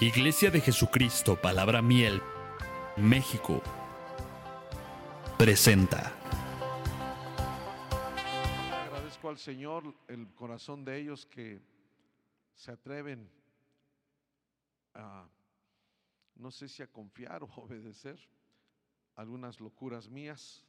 [0.00, 2.20] Iglesia de Jesucristo, Palabra Miel,
[2.98, 3.62] México,
[5.38, 6.12] presenta.
[8.84, 11.62] Agradezco al Señor el corazón de ellos que
[12.54, 13.26] se atreven
[14.92, 15.26] a,
[16.34, 18.18] no sé si a confiar o obedecer
[19.14, 20.62] algunas locuras mías,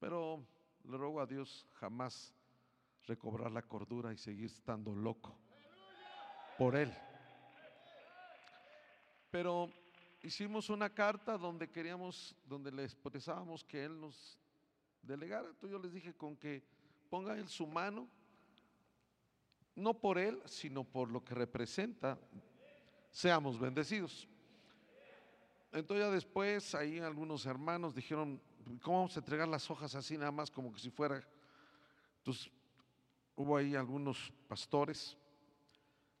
[0.00, 0.44] pero
[0.82, 2.34] le ruego a Dios jamás
[3.04, 5.38] recobrar la cordura y seguir estando loco
[6.58, 6.92] por Él.
[9.32, 9.70] Pero
[10.22, 14.38] hicimos una carta donde queríamos, donde le expresábamos que Él nos
[15.00, 15.48] delegara.
[15.48, 16.62] Entonces yo les dije con que
[17.08, 18.06] ponga Él su mano,
[19.74, 22.18] no por Él, sino por lo que representa,
[23.10, 24.28] seamos bendecidos.
[25.72, 28.38] Entonces ya después ahí algunos hermanos dijeron,
[28.82, 31.26] ¿cómo vamos a entregar las hojas así nada más como que si fuera?
[32.18, 32.50] Entonces
[33.34, 35.16] hubo ahí algunos pastores,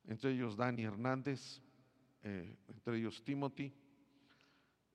[0.06, 1.60] entre ellos Dani Hernández,
[2.22, 3.72] eh, entre ellos Timothy,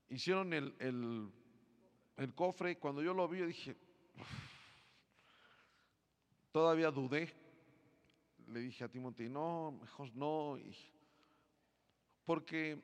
[0.09, 3.75] hicieron el, el, cofre y cuando yo lo vi dije,
[6.51, 7.33] todavía dudé,
[8.47, 10.57] le dije a Timothy, no, mejor no,
[12.23, 12.81] porque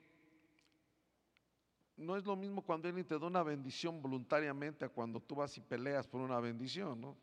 [1.96, 5.56] no es lo mismo cuando Él te da una bendición voluntariamente a cuando tú vas
[5.56, 7.16] y peleas por una bendición, ¿no?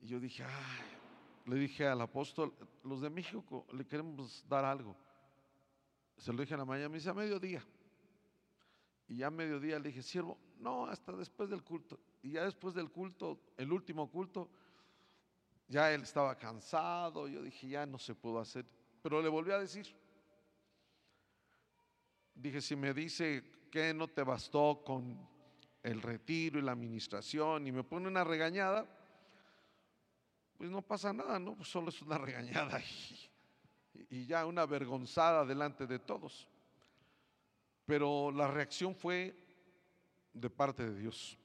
[0.00, 0.44] Y yo dije,
[1.46, 4.96] le dije al apóstol, los de México le queremos dar algo.
[6.16, 7.64] Se lo dije en la mañana, me dice a mediodía.
[9.08, 11.98] Y ya a mediodía le dije, siervo, no, hasta después del culto.
[12.22, 14.50] Y ya después del culto, el último culto,
[15.68, 17.28] ya él estaba cansado.
[17.28, 18.64] Yo dije, ya no se pudo hacer.
[19.02, 19.86] Pero le volví a decir.
[22.34, 25.16] Dije, si me dice que no te bastó con
[25.82, 28.86] el retiro y la administración y me pone una regañada,
[30.56, 31.54] pues no pasa nada, ¿no?
[31.54, 33.30] Pues solo es una regañada y,
[34.10, 36.48] y ya una avergonzada delante de todos.
[37.84, 39.36] Pero la reacción fue
[40.32, 41.38] de parte de Dios.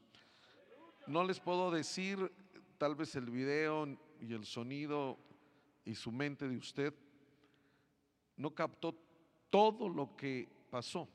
[1.08, 2.32] No les puedo decir,
[2.78, 3.88] tal vez el video
[4.20, 5.18] y el sonido
[5.86, 6.94] y su mente de usted
[8.38, 8.96] no captó
[9.50, 11.08] todo lo que pasó.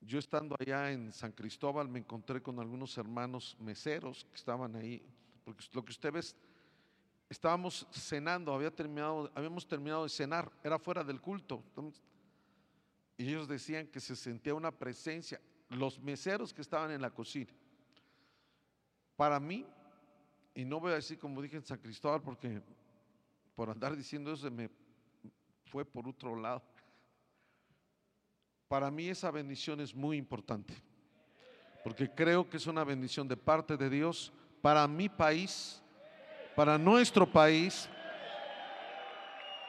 [0.00, 5.00] Yo estando allá en San Cristóbal me encontré con algunos hermanos meseros que estaban ahí,
[5.44, 6.20] porque lo que usted ve,
[7.32, 11.62] estábamos cenando, había terminado, habíamos terminado de cenar, era fuera del culto.
[13.16, 15.40] Y ellos decían que se sentía una presencia,
[15.70, 17.50] los meseros que estaban en la cocina.
[19.16, 19.66] Para mí,
[20.54, 22.60] y no voy a decir como dije en San Cristóbal, porque
[23.54, 24.70] por andar diciendo eso me
[25.66, 26.62] fue por otro lado.
[28.68, 30.74] Para mí esa bendición es muy importante,
[31.82, 35.81] porque creo que es una bendición de parte de Dios para mi país,
[36.54, 37.88] para nuestro país,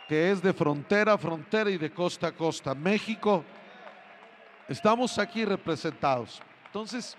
[0.08, 2.76] que es de frontera a frontera y de costa a costa.
[2.76, 3.44] México,
[4.68, 6.42] estamos aquí representados.
[6.66, 7.18] Entonces,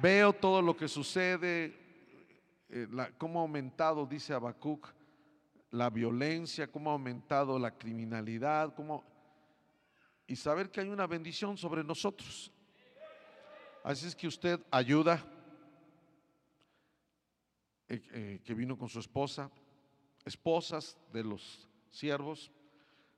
[0.00, 1.74] veo todo lo que sucede,
[2.68, 2.86] eh,
[3.16, 4.88] cómo ha aumentado, dice Habacuc,
[5.70, 9.04] la violencia, cómo ha aumentado la criminalidad, cómo
[10.26, 12.52] y saber que hay una bendición sobre nosotros.
[13.82, 15.24] Así es que usted ayuda,
[17.88, 19.50] eh, eh, que vino con su esposa,
[20.24, 22.50] esposas de los siervos,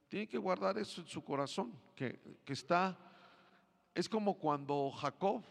[0.09, 2.97] tiene que guardar eso en su corazón, que, que está,
[3.95, 5.43] es como cuando Jacob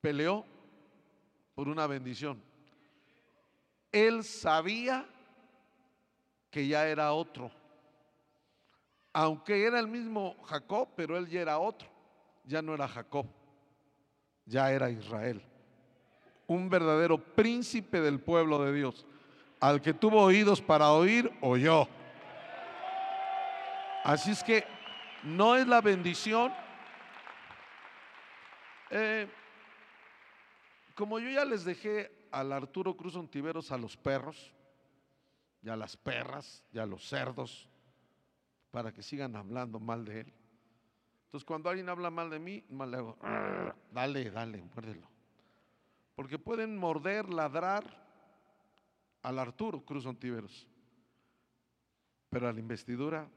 [0.00, 0.44] peleó
[1.54, 2.42] por una bendición.
[3.90, 5.08] Él sabía
[6.50, 7.50] que ya era otro
[9.12, 11.88] aunque era el mismo Jacob, pero él ya era otro,
[12.44, 13.26] ya no era Jacob,
[14.44, 15.42] ya era Israel,
[16.48, 19.06] un verdadero príncipe del pueblo de Dios,
[19.60, 21.86] al que tuvo oídos para oír, oyó.
[24.02, 24.64] Así es que
[25.22, 26.52] no es la bendición.
[28.90, 29.28] Eh,
[30.94, 34.54] como yo ya les dejé al Arturo Cruz Ontiveros a los perros,
[35.62, 37.68] y a las perras, y a los cerdos,
[38.70, 40.34] para que sigan hablando mal de él.
[41.26, 43.18] Entonces, cuando alguien habla mal de mí, mal le hago,
[43.92, 45.17] dale, dale, muérdelo.
[46.18, 47.84] Porque pueden morder, ladrar
[49.22, 50.66] al Arturo Cruz Ontiveros.
[52.28, 53.28] Pero a la investidura,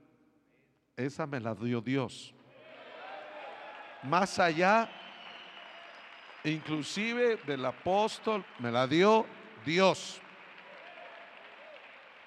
[0.97, 2.33] esa me la dio Dios.
[4.01, 4.89] Más allá,
[6.43, 9.27] inclusive del apóstol, me la dio
[9.63, 10.19] Dios.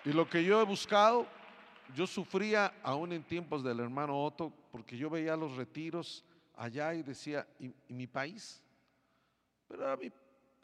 [0.04, 1.26] Y lo que yo he buscado
[1.96, 6.24] yo sufría aún en tiempos del hermano Otto porque yo veía los retiros
[6.54, 8.62] allá y decía, ¿y, mi país?
[9.66, 10.12] Pero, era mi,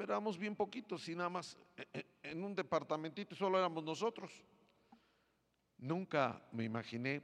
[0.00, 1.58] pero, éramos bien poquitos y nada más
[2.22, 4.32] en un departamentito solo éramos nosotros.
[5.76, 7.20] Nunca me imaginé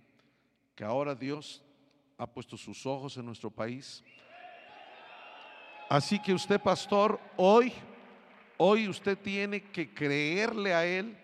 [0.74, 1.64] que ahora Dios
[2.18, 4.04] ha puesto sus ojos en nuestro país.
[5.88, 7.72] Así que usted, pastor, hoy,
[8.58, 11.16] hoy usted tiene que creerle a Él.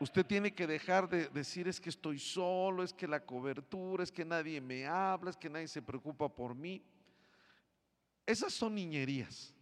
[0.00, 4.10] Usted tiene que dejar de decir es que estoy solo, es que la cobertura, es
[4.10, 6.82] que nadie me habla, es que nadie se preocupa por mí.
[8.24, 9.54] Esas son niñerías.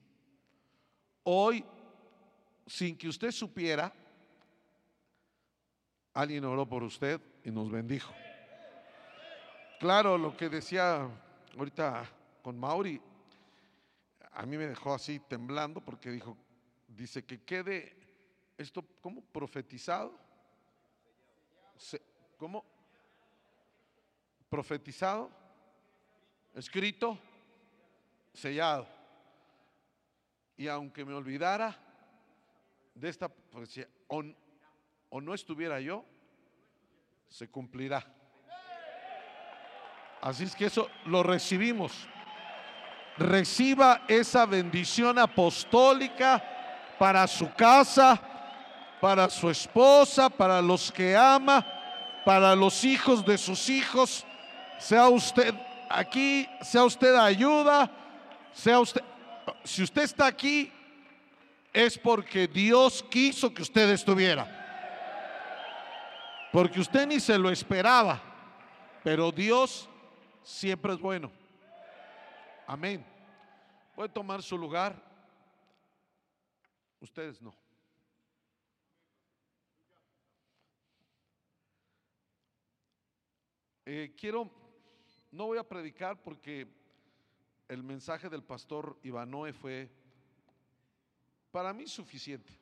[1.28, 1.64] Hoy,
[2.68, 3.92] sin que usted supiera,
[6.14, 8.14] alguien oró por usted y nos bendijo.
[9.80, 11.10] Claro, lo que decía
[11.58, 12.08] ahorita
[12.42, 13.00] con Mauri,
[14.30, 16.36] a mí me dejó así temblando porque dijo,
[16.86, 17.96] dice que quede
[18.56, 20.16] esto como profetizado.
[22.36, 22.64] ¿Cómo?
[24.48, 25.28] Profetizado,
[26.54, 27.18] escrito,
[28.32, 28.95] sellado.
[30.56, 31.76] Y aunque me olvidara
[32.94, 34.22] de esta profecía, o,
[35.10, 36.04] o no estuviera yo,
[37.28, 38.04] se cumplirá.
[40.20, 42.08] Así es que eso lo recibimos.
[43.18, 46.42] Reciba esa bendición apostólica
[46.98, 48.20] para su casa,
[49.00, 51.64] para su esposa, para los que ama,
[52.24, 54.26] para los hijos de sus hijos.
[54.78, 55.54] Sea usted
[55.88, 57.90] aquí, sea usted ayuda,
[58.52, 59.02] sea usted,
[59.64, 60.72] si usted está aquí,
[61.72, 64.64] es porque Dios quiso que usted estuviera.
[66.52, 68.22] Porque usted ni se lo esperaba,
[69.04, 69.88] pero Dios
[70.42, 71.30] siempre es bueno.
[72.66, 73.04] Amén.
[73.94, 74.96] Puede tomar su lugar.
[77.00, 77.54] Ustedes no.
[83.84, 84.50] Eh, quiero,
[85.30, 86.66] no voy a predicar porque
[87.68, 89.90] el mensaje del pastor Ivanoe fue
[91.50, 92.52] para mí suficiente.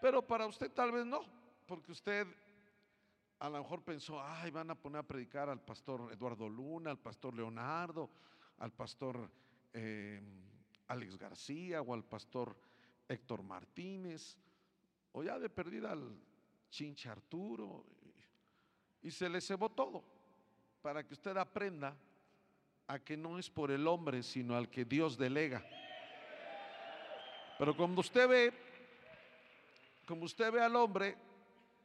[0.00, 1.20] Pero para usted tal vez no,
[1.66, 2.26] porque usted
[3.38, 6.98] a lo mejor pensó, ay, van a poner a predicar al pastor Eduardo Luna, al
[6.98, 8.10] pastor Leonardo,
[8.58, 9.30] al pastor
[9.72, 10.22] eh,
[10.88, 12.56] Alex García o al pastor
[13.08, 14.38] Héctor Martínez,
[15.12, 16.18] o ya de perdida al
[16.70, 17.84] Chincha Arturo,
[19.02, 20.02] y se le cebó todo,
[20.80, 21.96] para que usted aprenda
[22.88, 25.64] a que no es por el hombre, sino al que Dios delega.
[27.58, 28.52] Pero cuando usted ve,
[30.06, 31.16] como usted ve al hombre,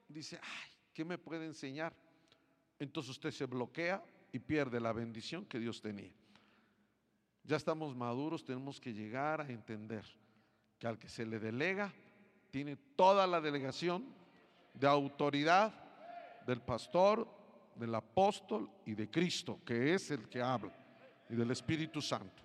[0.08, 1.94] dice, ay, ¿qué me puede enseñar?
[2.78, 6.12] Entonces usted se bloquea y pierde la bendición que Dios tenía.
[7.44, 10.06] Ya estamos maduros, tenemos que llegar a entender
[10.78, 11.94] que al que se le delega,
[12.52, 14.06] tiene toda la delegación
[14.74, 15.74] de autoridad
[16.46, 17.28] del pastor,
[17.76, 20.74] del apóstol y de Cristo, que es el que habla,
[21.32, 22.44] y del Espíritu Santo.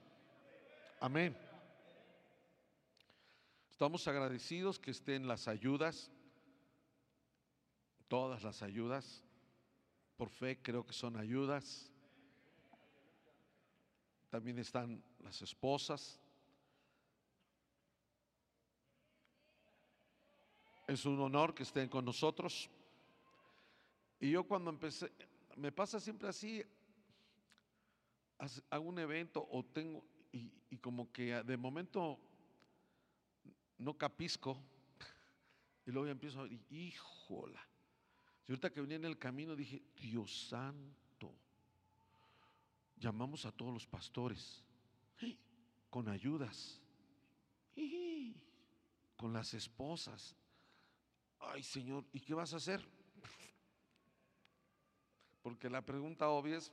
[1.01, 1.37] Amén.
[3.71, 6.11] Estamos agradecidos que estén las ayudas
[8.09, 9.23] todas las ayudas.
[10.17, 11.91] Por fe creo que son ayudas.
[14.31, 16.19] También están las esposas.
[20.87, 22.71] Es un honor que estén con nosotros.
[24.21, 25.13] Y yo cuando empecé,
[25.57, 26.65] me pasa siempre así,
[28.71, 32.19] hago un evento o tengo, y, como que de momento
[33.79, 34.63] no capisco,
[35.87, 37.67] y luego ya empiezo a decir, híjola.
[38.47, 41.35] Y ahorita que venía en el camino dije, Dios santo,
[42.97, 44.63] llamamos a todos los pastores
[45.91, 46.81] con ayudas,
[49.17, 50.37] con las esposas.
[51.39, 52.87] Ay Señor, ¿y qué vas a hacer?
[55.43, 56.73] Porque la pregunta obvia es,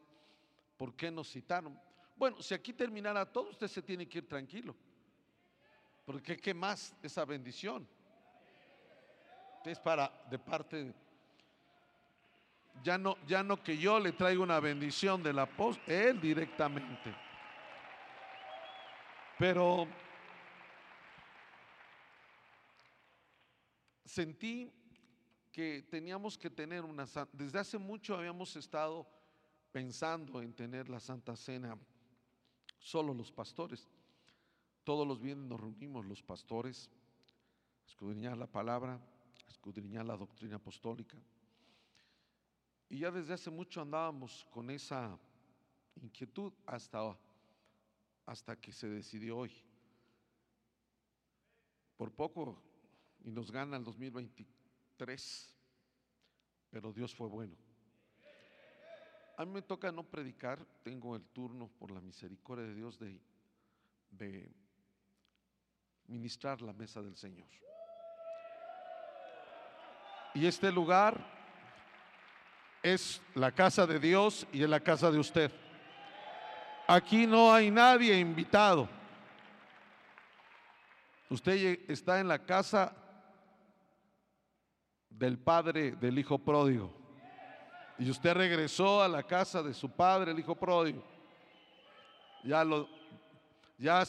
[0.84, 1.80] ¿por qué nos citaron?
[2.14, 4.76] Bueno, si aquí terminara todo, usted se tiene que ir tranquilo.
[6.06, 7.88] Porque ¿qué más esa bendición?
[9.64, 10.94] Es para, de parte de
[12.84, 17.16] ya no, ya no que yo le traiga una bendición del apóstol, él directamente.
[19.40, 19.88] Pero
[24.04, 24.70] sentí
[25.50, 29.08] que teníamos que tener una desde hace mucho habíamos estado
[29.74, 31.76] pensando en tener la Santa Cena
[32.78, 33.90] solo los pastores.
[34.84, 36.92] Todos los viernes nos reunimos los pastores,
[37.88, 39.02] escudriñar la palabra,
[39.50, 41.18] escudriñar la doctrina apostólica.
[42.88, 45.18] Y ya desde hace mucho andábamos con esa
[45.96, 47.18] inquietud hasta,
[48.28, 49.52] hasta que se decidió hoy.
[51.98, 52.62] Por poco
[53.24, 55.56] y nos gana el 2023,
[56.70, 57.63] pero Dios fue bueno.
[59.38, 63.20] A mí me toca no predicar, tengo el turno por la misericordia de Dios de,
[64.12, 64.52] de
[66.08, 67.48] ministrar la mesa del Señor.
[70.36, 71.26] Y este lugar
[72.84, 75.52] es la casa de Dios y es la casa de usted.
[76.88, 78.90] Aquí no hay nadie invitado.
[81.30, 82.96] Usted está en la casa
[85.10, 87.03] del padre del hijo pródigo.
[88.04, 91.02] Y usted regresó a la casa de su padre, el hijo pródigo.
[92.44, 92.90] Ya lo,
[93.78, 94.04] ya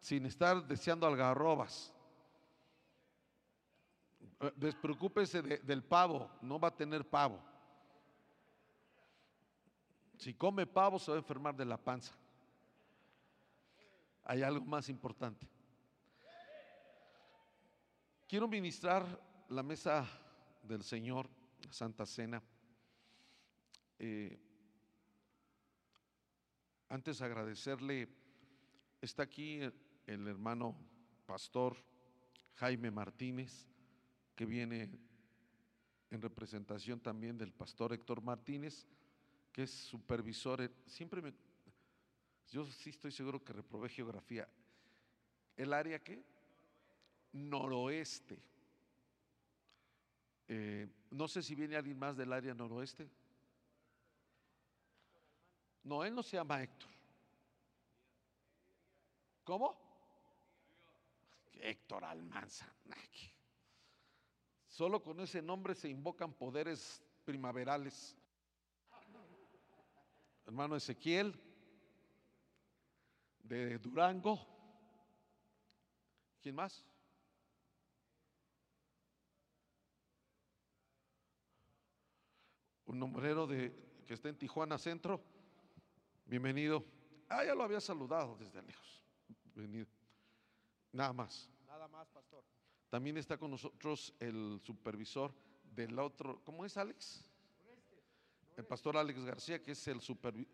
[0.00, 1.92] sin estar deseando algarrobas.
[4.40, 7.40] Eh, despreocúpese del pavo, no va a tener pavo.
[10.16, 12.12] Si come pavo se va a enfermar de la panza.
[14.24, 15.46] Hay algo más importante.
[18.26, 19.06] Quiero ministrar
[19.50, 20.04] la mesa
[20.64, 21.28] del Señor,
[21.64, 22.42] la Santa Cena.
[23.98, 24.38] Eh,
[26.88, 28.08] antes agradecerle,
[29.00, 29.60] está aquí
[30.06, 30.76] el hermano
[31.26, 31.76] pastor
[32.54, 33.68] Jaime Martínez
[34.38, 34.88] que viene
[36.10, 38.86] en representación también del pastor Héctor Martínez,
[39.52, 40.70] que es supervisor.
[40.86, 41.34] Siempre me,
[42.50, 44.48] yo sí estoy seguro que reprobé geografía.
[45.56, 46.22] ¿El área qué?
[47.32, 48.40] Noroeste.
[50.46, 53.10] Eh, no sé si viene alguien más del área noroeste.
[55.88, 56.90] No, él no se llama Héctor.
[59.42, 59.74] ¿Cómo?
[61.54, 62.70] Héctor Almanza.
[64.68, 68.14] Solo con ese nombre se invocan poderes primaverales.
[70.44, 71.34] Hermano Ezequiel,
[73.44, 74.46] de Durango.
[76.42, 76.84] ¿Quién más?
[82.84, 85.37] Un nombrero de, que está en Tijuana Centro.
[86.28, 86.84] Bienvenido.
[87.30, 89.02] Ah, ya lo había saludado desde lejos.
[89.54, 89.86] Bienvenido.
[90.92, 91.48] Nada más.
[91.66, 92.44] Nada más, pastor.
[92.90, 95.34] También está con nosotros el supervisor
[95.74, 97.24] del otro, ¿cómo es Alex?
[98.58, 100.52] El pastor Alex García, que es el, supervisor.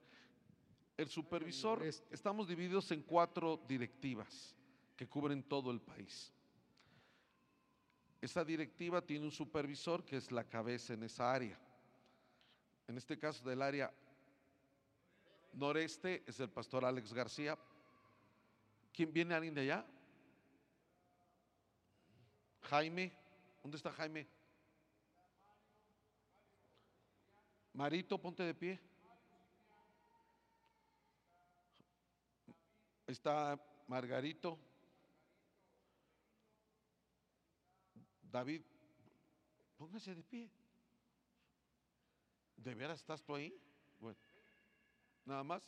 [0.96, 1.82] el supervisor.
[1.82, 4.54] Estamos divididos en cuatro directivas
[4.94, 6.32] que cubren todo el país.
[8.20, 11.58] Esa directiva tiene un supervisor que es la cabeza en esa área.
[12.86, 13.92] En este caso del área
[15.54, 17.58] noreste es el pastor Alex García.
[18.92, 19.86] ¿Quién viene alguien de allá?
[22.62, 23.12] Jaime,
[23.62, 24.26] ¿dónde está Jaime?
[27.72, 28.80] Marito, ponte de pie.
[33.06, 33.58] Está
[33.88, 34.58] Margarito.
[38.22, 38.62] David,
[39.76, 40.50] póngase de pie.
[42.56, 43.54] ¿De veras estás tú ahí?
[44.00, 44.18] Bueno,
[45.24, 45.62] nada más.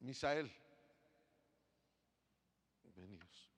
[0.00, 0.52] Misael.
[2.94, 3.50] Venidos.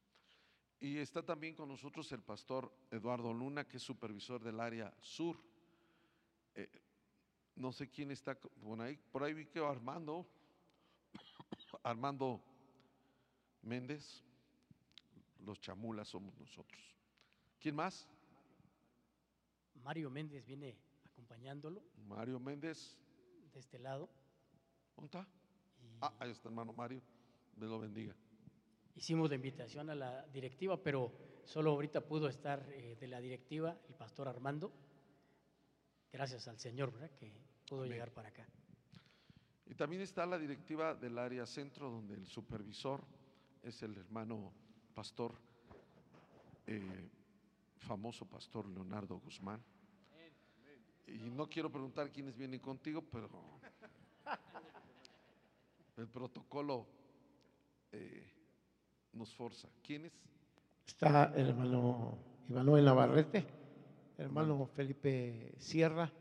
[0.78, 5.36] Y está también con nosotros el pastor Eduardo Luna, que es supervisor del área sur.
[6.54, 6.70] Eh,
[7.56, 8.96] no sé quién está por ahí.
[8.96, 10.26] Por ahí vi que Armando,
[11.82, 12.40] Armando
[13.62, 14.22] Méndez,
[15.40, 16.94] los chamulas somos nosotros.
[17.58, 18.08] ¿Quién más?
[19.86, 21.80] Mario Méndez viene acompañándolo.
[22.08, 22.98] Mario Méndez.
[23.54, 24.10] De este lado.
[24.96, 25.28] ¿Dónde está?
[26.00, 27.00] Ah, ahí está hermano Mario,
[27.54, 28.12] Dios lo bendiga.
[28.96, 31.12] Hicimos la invitación a la directiva, pero
[31.44, 34.72] solo ahorita pudo estar eh, de la directiva el pastor Armando.
[36.12, 37.12] Gracias al Señor, ¿verdad?
[37.12, 37.32] Que
[37.68, 38.44] pudo llegar para acá.
[39.66, 43.04] Y también está la directiva del área centro, donde el supervisor
[43.62, 44.52] es el hermano
[44.94, 45.32] pastor,
[46.66, 47.08] eh,
[47.78, 49.62] famoso pastor Leonardo Guzmán.
[51.06, 53.28] Y no quiero preguntar quiénes vienen contigo, pero
[55.96, 56.86] el protocolo
[57.92, 58.32] eh,
[59.12, 59.68] nos forza.
[59.82, 60.12] ¿Quiénes?
[60.86, 63.38] Está el hermano Iván Navarrete,
[64.18, 66.12] el hermano Felipe Sierra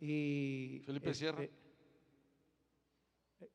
[0.00, 1.42] y Felipe Sierra.
[1.42, 1.66] Este,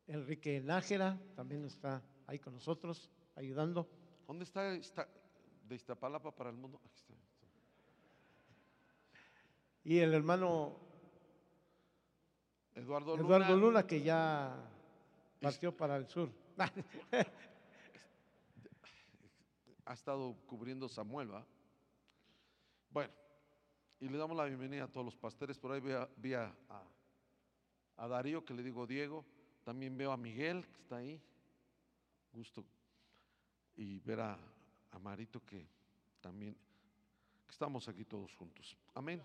[0.07, 3.89] Enrique Nájera también está ahí con nosotros, ayudando.
[4.27, 5.07] ¿Dónde está, esta,
[5.67, 6.79] de Iztapalapa para el mundo?
[6.85, 7.13] Aquí está.
[9.83, 10.77] Y el hermano
[12.75, 14.71] Eduardo Eduardo Luna que ya
[15.41, 16.29] Partió para el sur.
[19.85, 21.43] ha estado cubriendo Samuel, ¿va?
[22.91, 23.11] Bueno,
[23.99, 25.57] y le damos la bienvenida a todos los pastores.
[25.57, 25.81] Por ahí
[26.17, 26.53] vi a,
[27.97, 29.25] a, Darío, que le digo Diego.
[29.63, 31.19] También veo a Miguel, que está ahí.
[32.31, 32.63] Gusto.
[33.75, 34.37] Y ver a,
[35.01, 35.67] Marito, que
[36.21, 38.77] también que estamos aquí todos juntos.
[38.93, 39.23] Amén.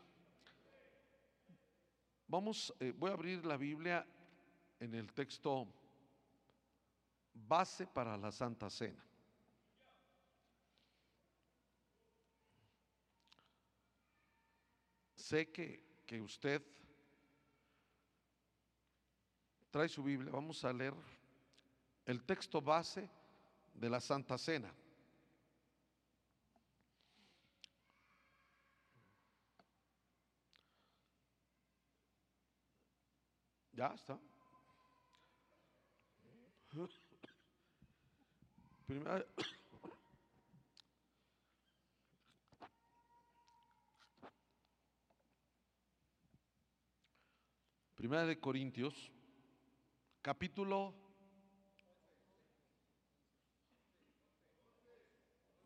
[2.28, 4.04] Vamos, eh, voy a abrir la Biblia
[4.80, 5.66] en el texto
[7.32, 9.02] base para la Santa Cena.
[15.14, 16.62] Sé que, que usted
[19.70, 20.32] trae su Biblia.
[20.32, 20.94] Vamos a leer
[22.06, 23.08] el texto base
[23.74, 24.72] de la Santa Cena.
[33.76, 34.18] Ya está.
[38.86, 39.26] Primera,
[47.94, 49.10] Primera de Corintios,
[50.22, 50.94] capítulo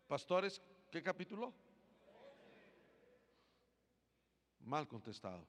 [0.09, 1.55] Pastores, ¿qué capítulo?
[4.61, 5.47] Mal contestado.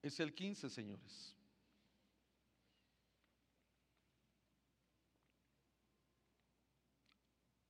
[0.00, 1.39] Es el 15, señores.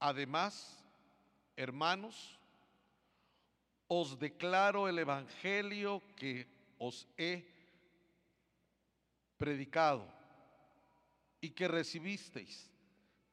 [0.00, 0.82] Además,
[1.56, 2.38] hermanos,
[3.86, 7.44] os declaro el Evangelio que os he
[9.36, 10.06] predicado
[11.40, 12.70] y que recibisteis,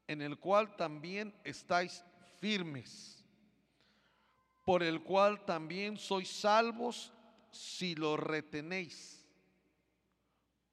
[0.07, 2.03] en el cual también estáis
[2.41, 3.23] firmes,
[4.65, 7.13] por el cual también sois salvos
[7.49, 9.25] si lo retenéis,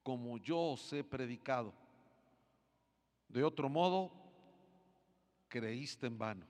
[0.02, 1.72] como yo os he predicado.
[3.28, 4.23] De otro modo,
[5.54, 6.44] creíste en vano.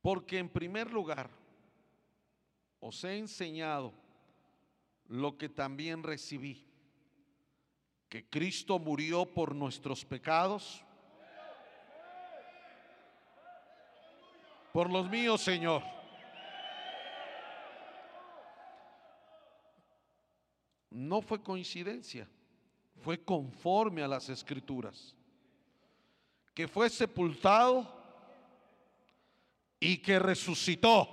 [0.00, 1.28] Porque en primer lugar,
[2.78, 3.92] os he enseñado
[5.08, 6.64] lo que también recibí,
[8.08, 10.84] que Cristo murió por nuestros pecados,
[14.72, 15.82] por los míos, Señor.
[20.90, 22.28] No fue coincidencia,
[23.02, 25.16] fue conforme a las escrituras,
[26.54, 27.90] que fue sepultado
[29.78, 31.08] y que resucitó.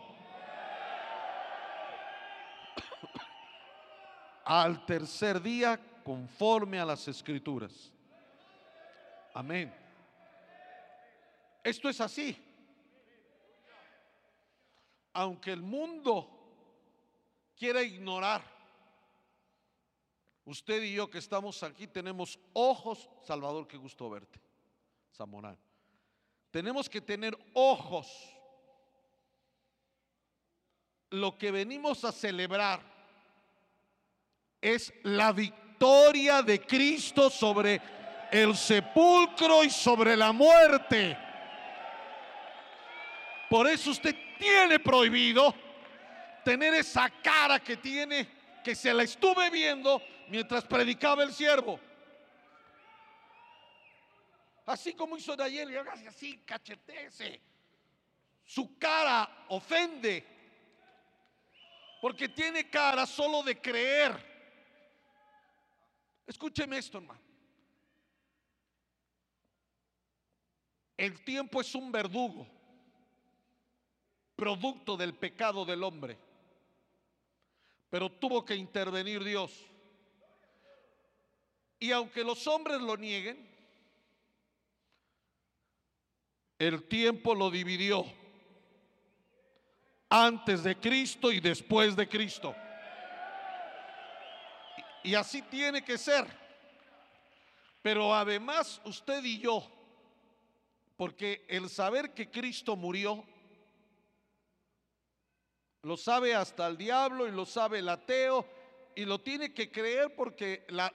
[4.45, 7.91] Al tercer día, conforme a las escrituras.
[9.33, 9.73] Amén.
[11.63, 12.43] Esto es así
[15.17, 16.29] aunque el mundo
[17.55, 18.43] quiera ignorar,
[20.45, 24.39] usted y yo que estamos aquí tenemos ojos, Salvador, qué gusto verte,
[25.17, 25.57] Zamorán.
[26.51, 28.07] Tenemos que tener ojos.
[31.09, 32.81] Lo que venimos a celebrar
[34.61, 37.81] es la victoria de Cristo sobre
[38.31, 41.17] el sepulcro y sobre la muerte.
[43.49, 45.55] Por eso usted tiene prohibido
[46.43, 48.27] tener esa cara que tiene,
[48.63, 51.79] que se la estuve viendo mientras predicaba el siervo.
[54.67, 57.39] Así como hizo ayer, y así, cachetece.
[58.43, 60.25] Su cara ofende.
[62.01, 64.13] Porque tiene cara solo de creer.
[66.27, 67.21] Escúcheme esto, hermano.
[70.97, 72.45] El tiempo es un verdugo
[74.35, 76.19] producto del pecado del hombre.
[77.89, 79.65] Pero tuvo que intervenir Dios.
[81.79, 83.56] Y aunque los hombres lo nieguen,
[86.59, 88.05] el tiempo lo dividió
[90.09, 92.55] antes de Cristo y después de Cristo.
[95.03, 96.25] Y así tiene que ser.
[97.81, 99.65] Pero además usted y yo,
[100.97, 103.23] porque el saber que Cristo murió
[105.83, 108.45] lo sabe hasta el diablo y lo sabe el ateo
[108.95, 110.91] y lo tiene que creer porque la,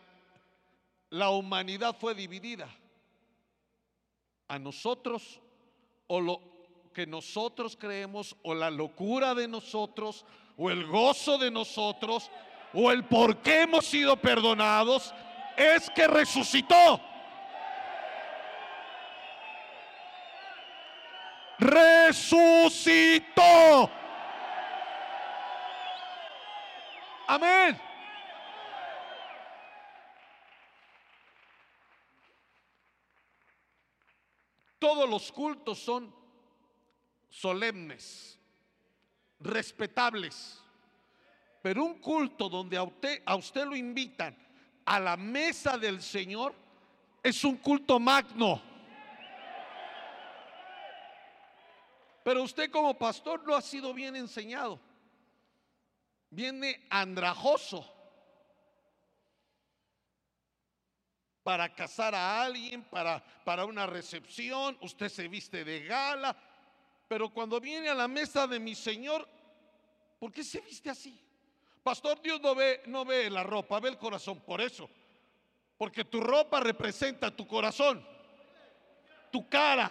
[1.09, 2.69] la humanidad fue dividida.
[4.49, 5.41] A nosotros
[6.15, 6.41] o lo
[6.93, 10.27] que nosotros creemos o la locura de nosotros
[10.59, 12.31] o el gozo de nosotros
[12.75, 15.15] o el por qué hemos sido perdonados
[15.57, 17.01] es que resucitó.
[21.59, 22.61] Resucitó.
[27.27, 27.92] Amén.
[34.83, 36.13] Todos los cultos son
[37.31, 38.37] solemnes,
[39.39, 40.61] respetables.
[41.63, 44.37] Pero un culto donde a usted, a usted lo invitan
[44.85, 46.53] a la mesa del Señor
[47.23, 48.61] es un culto magno.
[52.25, 54.81] Pero usted como pastor no ha sido bien enseñado
[56.33, 57.87] viene andrajoso
[61.43, 66.37] para casar a alguien, para, para una recepción, usted se viste de gala,
[67.09, 69.29] pero cuando viene a la mesa de mi Señor,
[70.23, 71.21] ¿Por qué se viste así?
[71.83, 74.39] Pastor, Dios no ve, no ve la ropa, ve el corazón.
[74.39, 74.89] Por eso.
[75.77, 78.07] Porque tu ropa representa tu corazón,
[79.33, 79.91] tu cara.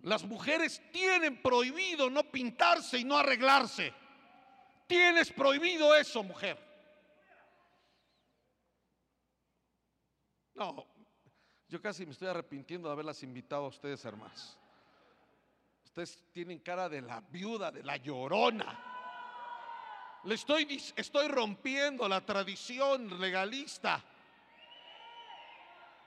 [0.00, 3.94] Las mujeres tienen prohibido no pintarse y no arreglarse.
[4.92, 6.58] Tienes prohibido eso, mujer.
[10.52, 10.86] No,
[11.66, 14.58] yo casi me estoy arrepintiendo de haberlas invitado a ustedes, hermanos.
[15.82, 18.78] Ustedes tienen cara de la viuda, de la llorona.
[20.24, 24.04] Le estoy, estoy rompiendo la tradición legalista.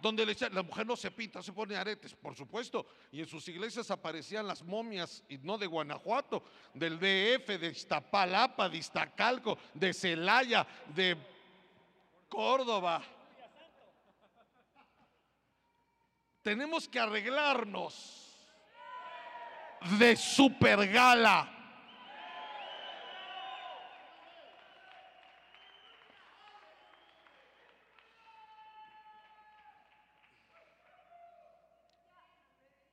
[0.01, 2.86] Donde la mujer no se pinta, se pone aretes, por supuesto.
[3.12, 8.69] Y en sus iglesias aparecían las momias, y no de Guanajuato, del DF, de Iztapalapa,
[8.69, 11.17] de Iztacalco, de Celaya, de
[12.29, 13.01] Córdoba.
[16.41, 18.25] Tenemos que arreglarnos
[19.97, 21.54] de super gala.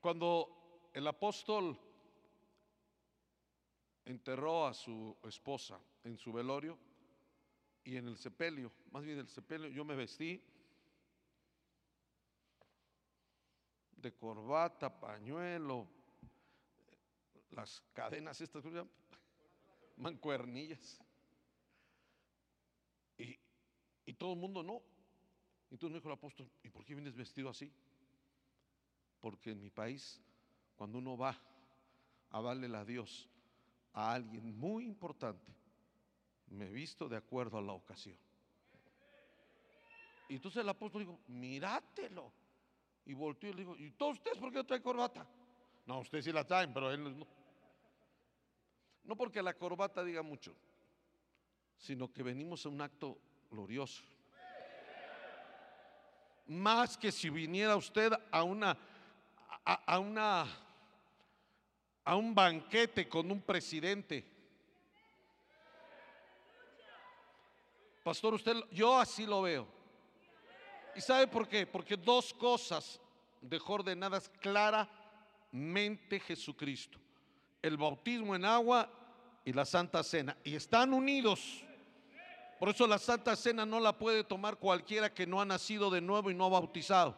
[0.03, 1.79] Cuando el apóstol
[4.05, 6.77] enterró a su esposa en su velorio
[7.85, 10.43] y en el sepelio, más bien el sepelio, yo me vestí
[13.93, 15.87] de corbata, pañuelo,
[17.51, 18.65] las cadenas estas,
[19.95, 21.01] mancuernillas.
[23.19, 23.38] Y,
[24.05, 24.83] y todo el mundo no.
[25.71, 27.73] Entonces me dijo el apóstol, ¿y por qué vienes vestido así?
[29.23, 30.21] Porque en mi país,
[30.77, 31.39] cuando uno va
[32.31, 33.31] a darle a Dios
[33.95, 35.55] a alguien muy importante,
[36.49, 38.19] me he visto de acuerdo a la ocasión.
[40.29, 42.33] Y entonces el apóstol dijo, mírátelo.
[43.05, 45.27] Y volteó y le dijo, ¿y todos ustedes por qué no traen corbata?
[45.87, 47.27] No, ustedes sí la traen, pero él no.
[49.05, 50.55] No porque la corbata diga mucho,
[51.77, 53.19] sino que venimos a un acto
[53.51, 54.03] glorioso.
[56.47, 58.77] Más que si viniera usted a una
[59.64, 60.46] a, una,
[62.05, 64.25] a un banquete con un presidente.
[68.03, 69.66] Pastor, usted, yo así lo veo.
[70.94, 71.66] ¿Y sabe por qué?
[71.66, 73.01] Porque dos cosas
[73.40, 76.98] dejó ordenadas claramente Jesucristo.
[77.62, 78.90] El bautismo en agua
[79.44, 80.37] y la Santa Cena.
[80.42, 81.62] Y están unidos.
[82.59, 86.01] Por eso la Santa Cena no la puede tomar cualquiera que no ha nacido de
[86.01, 87.16] nuevo y no ha bautizado.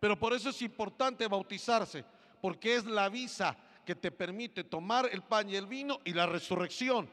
[0.00, 2.04] Pero por eso es importante bautizarse,
[2.40, 6.26] porque es la visa que te permite tomar el pan y el vino y la
[6.26, 7.08] resurrección.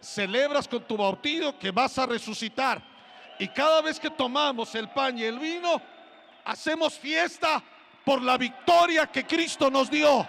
[0.00, 2.82] Celebras con tu bautizo que vas a resucitar.
[3.38, 5.80] Y cada vez que tomamos el pan y el vino,
[6.44, 7.62] hacemos fiesta
[8.04, 10.26] por la victoria que Cristo nos dio.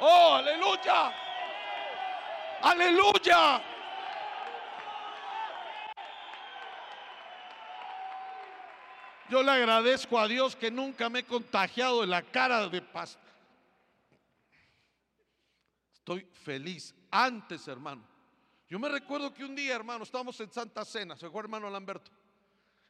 [0.00, 1.12] Oh, aleluya.
[2.62, 3.73] Aleluya.
[9.34, 13.18] Yo le agradezco a Dios que nunca me he contagiado de la cara de paz.
[15.92, 16.94] Estoy feliz.
[17.10, 18.06] Antes, hermano.
[18.68, 22.12] Yo me recuerdo que un día, hermano, estábamos en Santa Cena, se fue hermano Lamberto.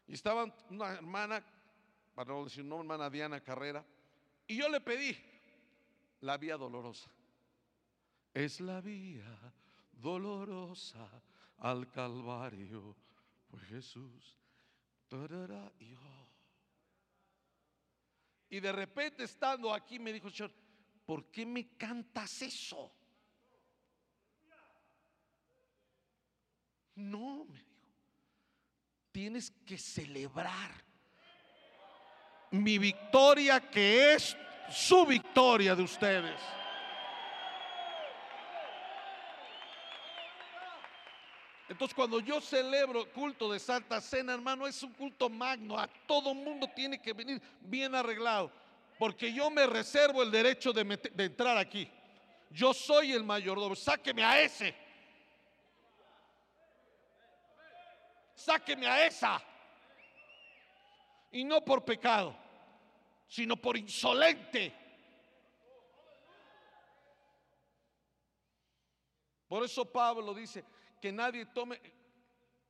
[0.06, 1.42] Y estaba una hermana,
[2.14, 3.82] para no decir no, hermana Diana Carrera.
[4.46, 5.16] Y yo le pedí
[6.20, 7.08] la vía dolorosa.
[8.34, 9.50] Es la vía
[9.92, 11.08] dolorosa
[11.60, 12.94] al Calvario.
[13.48, 14.36] Fue Jesús.
[15.78, 15.94] Y
[18.54, 20.52] y de repente estando aquí me dijo, Señor,
[21.04, 22.94] ¿por qué me cantas eso?
[26.94, 27.74] No, me dijo,
[29.10, 30.70] tienes que celebrar
[32.52, 34.36] mi victoria que es
[34.70, 36.40] su victoria de ustedes.
[41.74, 45.76] Entonces cuando yo celebro culto de Santa Cena, hermano, es un culto magno.
[45.76, 48.52] A todo mundo tiene que venir bien arreglado.
[48.96, 51.90] Porque yo me reservo el derecho de, de entrar aquí.
[52.48, 53.74] Yo soy el mayordomo.
[53.74, 54.72] Sáqueme a ese.
[58.36, 59.42] Sáqueme a esa.
[61.32, 62.36] Y no por pecado,
[63.26, 64.72] sino por insolente.
[69.48, 70.64] Por eso Pablo dice,
[71.04, 71.78] que nadie tome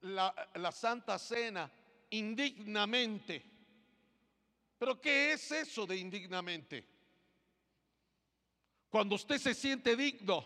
[0.01, 1.71] la, Santa Cena
[2.11, 3.41] indignamente.
[4.77, 6.85] Pero ¿qué es eso de indignamente?
[8.91, 10.45] Cuando usted se siente digno,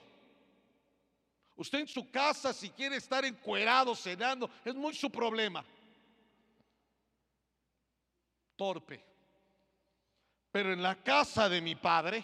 [1.57, 5.64] usted en su casa si quiere estar encuerado, cenando, es muy su problema.
[8.55, 9.03] Torpe.
[10.53, 12.22] Pero en la casa de mi padre,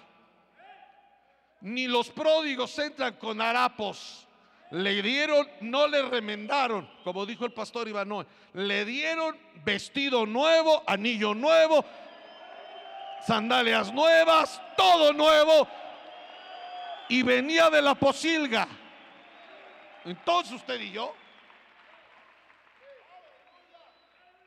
[1.62, 4.28] ni los pródigos entran con harapos.
[4.74, 8.26] Le dieron, no le remendaron, como dijo el pastor Ivanoe.
[8.54, 11.84] Le dieron vestido nuevo, anillo nuevo,
[13.24, 15.68] sandalias nuevas, todo nuevo.
[17.08, 18.66] Y venía de la posilga.
[20.04, 21.14] Entonces usted y yo.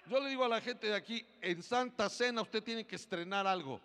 [0.07, 3.47] Yo le digo a la gente de aquí, en Santa Cena usted tiene que estrenar
[3.47, 3.79] algo.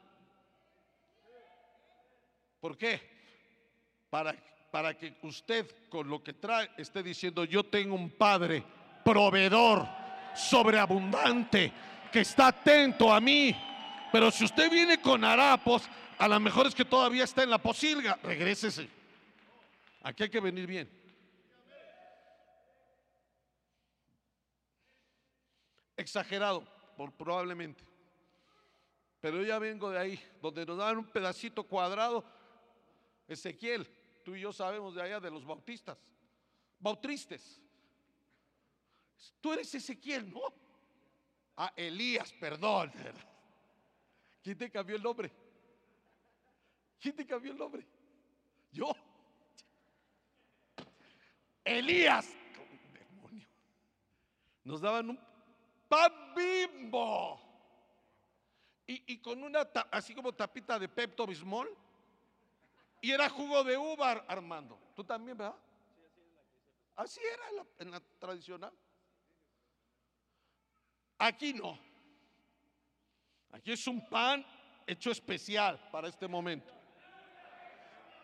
[2.60, 3.00] ¿Por qué?
[4.10, 4.34] Para,
[4.72, 8.64] para que usted con lo que trae esté diciendo, yo tengo un Padre
[9.04, 9.86] proveedor,
[10.34, 11.70] sobreabundante,
[12.10, 13.54] que está atento a mí.
[14.10, 15.82] Pero si usted viene con harapos,
[16.16, 18.18] a lo mejor es que todavía está en la posilga.
[18.22, 18.88] Regrésese.
[20.04, 20.90] Aquí hay que venir bien.
[25.98, 26.66] Exagerado,
[27.18, 27.84] probablemente.
[29.20, 32.24] Pero yo ya vengo de ahí, donde nos dan un pedacito cuadrado.
[33.28, 33.86] Ezequiel,
[34.22, 35.98] tú y yo sabemos de allá de los bautistas,
[36.78, 37.60] bautristes.
[39.40, 40.42] Tú eres Ezequiel, ¿no?
[41.56, 42.92] Ah, Elías, perdón.
[44.42, 45.30] ¿Quién te cambió el nombre?
[46.98, 47.86] ¿Quién te cambió el nombre?
[48.70, 48.92] Yo.
[51.64, 52.28] Elías.
[52.92, 53.48] Demonio.
[54.64, 55.20] Nos daban un
[55.88, 57.40] pan bimbo.
[58.86, 61.68] Y, y con una, así como tapita de Pepto Bismol.
[63.02, 64.78] Y era jugo de uva, Armando.
[64.94, 65.56] ¿Tú también, verdad?
[66.96, 68.72] Así era en la, en la tradicional.
[71.18, 71.78] Aquí no.
[73.50, 74.46] Aquí es un pan
[74.86, 76.72] hecho especial para este momento.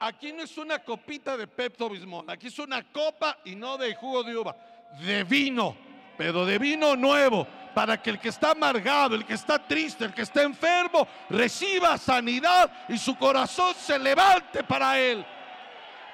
[0.01, 3.97] Aquí no es una copita de Pepto Bismol, aquí es una copa y no de
[3.97, 4.57] jugo de uva,
[5.01, 5.77] de vino,
[6.17, 10.13] pero de vino nuevo, para que el que está amargado, el que está triste, el
[10.13, 15.25] que está enfermo, reciba sanidad y su corazón se levante para él.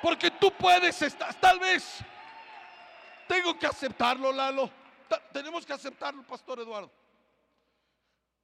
[0.03, 2.01] Porque tú puedes estar, tal vez,
[3.27, 4.71] tengo que aceptarlo, Lalo,
[5.33, 6.93] tenemos que aceptarlo, Pastor Eduardo.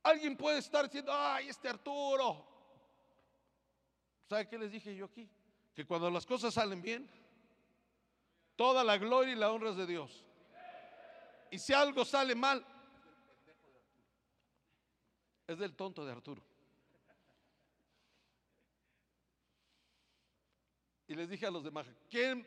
[0.02, 2.42] Alguien puede estar diciendo, ay, este Arturo.
[4.30, 5.28] ¿Sabe qué les dije yo aquí?
[5.74, 7.06] Que cuando las cosas salen bien,
[8.56, 10.24] toda la gloria y la honra es de Dios.
[11.50, 12.64] Y si algo sale mal,
[15.52, 16.42] es del tonto de Arturo.
[21.08, 22.46] Y les dije a los demás, ¿quieren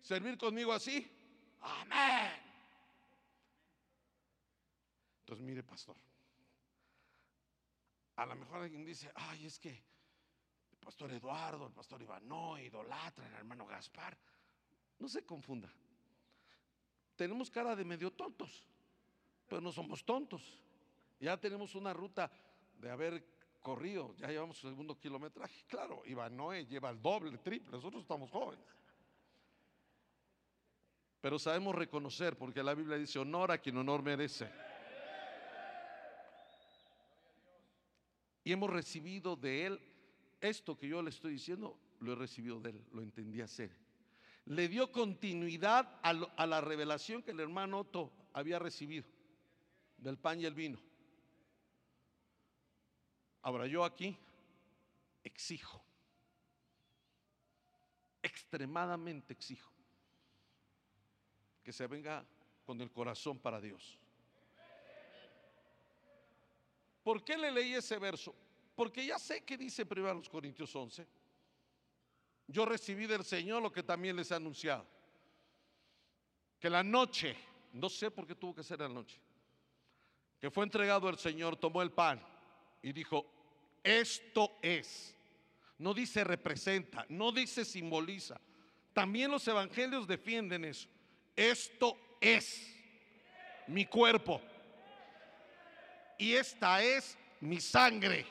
[0.00, 1.10] servir conmigo así?
[1.60, 2.32] Amén.
[5.20, 5.96] Entonces, mire, pastor.
[8.14, 13.32] A lo mejor alguien dice, ay, es que el pastor Eduardo, el pastor Ivano, idolatran
[13.32, 14.16] al hermano Gaspar.
[15.00, 15.70] No se confunda.
[17.16, 18.68] Tenemos cara de medio tontos,
[19.48, 20.65] pero no somos tontos.
[21.20, 22.30] Ya tenemos una ruta
[22.78, 23.24] de haber
[23.62, 25.64] corrido, ya llevamos el segundo kilometraje.
[25.66, 28.64] Claro, Ivanoe lleva el doble, el triple, nosotros estamos jóvenes.
[31.20, 34.48] Pero sabemos reconocer, porque la Biblia dice, honor a quien honor merece.
[38.44, 39.80] Y hemos recibido de Él
[40.40, 43.72] esto que yo le estoy diciendo, lo he recibido de Él, lo entendí hacer.
[44.44, 49.04] Le dio continuidad a, la revelación que el hermano Otto había recibido
[49.98, 50.78] del pan y el vino.
[53.46, 54.18] Ahora yo aquí
[55.22, 55.80] exijo,
[58.20, 59.70] extremadamente exijo,
[61.62, 62.26] que se venga
[62.64, 64.00] con el corazón para Dios.
[67.04, 68.34] ¿Por qué le leí ese verso?
[68.74, 71.06] Porque ya sé que dice 1 Corintios 11.
[72.48, 74.84] Yo recibí del Señor lo que también les he anunciado.
[76.58, 77.36] Que la noche,
[77.74, 79.20] no sé por qué tuvo que ser la noche,
[80.40, 82.20] que fue entregado el Señor, tomó el pan
[82.82, 83.35] y dijo,
[83.86, 85.14] esto es.
[85.78, 88.40] No dice representa, no dice simboliza.
[88.92, 90.88] También los evangelios defienden eso.
[91.36, 92.74] Esto es
[93.68, 94.40] mi cuerpo
[96.18, 98.26] y esta es mi sangre.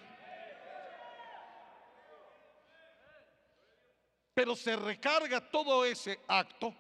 [4.34, 6.76] Pero se recarga todo ese acto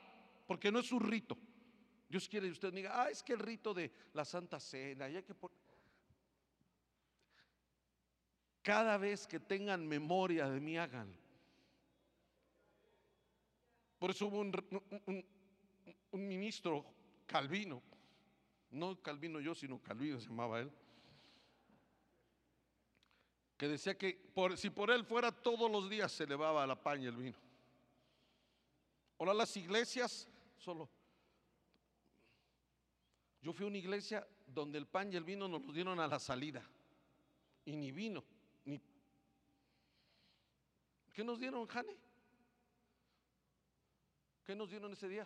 [0.45, 1.37] porque no es un rito.
[2.09, 5.15] Dios quiere que usted diga, ah, es que el rito de la Santa Cena, y
[5.15, 5.51] hay que pon-".
[8.65, 11.15] Cada vez que tengan memoria de mí, háganlo.
[13.99, 15.23] Por eso hubo un,
[16.13, 16.83] ministro,
[17.27, 17.83] Calvino,
[18.71, 20.71] no Calvino yo, sino Calvino se llamaba él,
[23.55, 27.03] que decía que por- si por él fuera todos los días se elevaba la paña
[27.03, 27.37] y el vino.
[29.19, 30.89] Ahora las iglesias solo.
[33.43, 36.07] Yo fui a una iglesia donde el pan y el vino nos los dieron a
[36.07, 36.67] la salida.
[37.63, 38.23] Y ni vino,
[41.15, 41.95] ¿Qué nos dieron, Jane?
[44.43, 45.25] ¿Qué nos dieron ese día?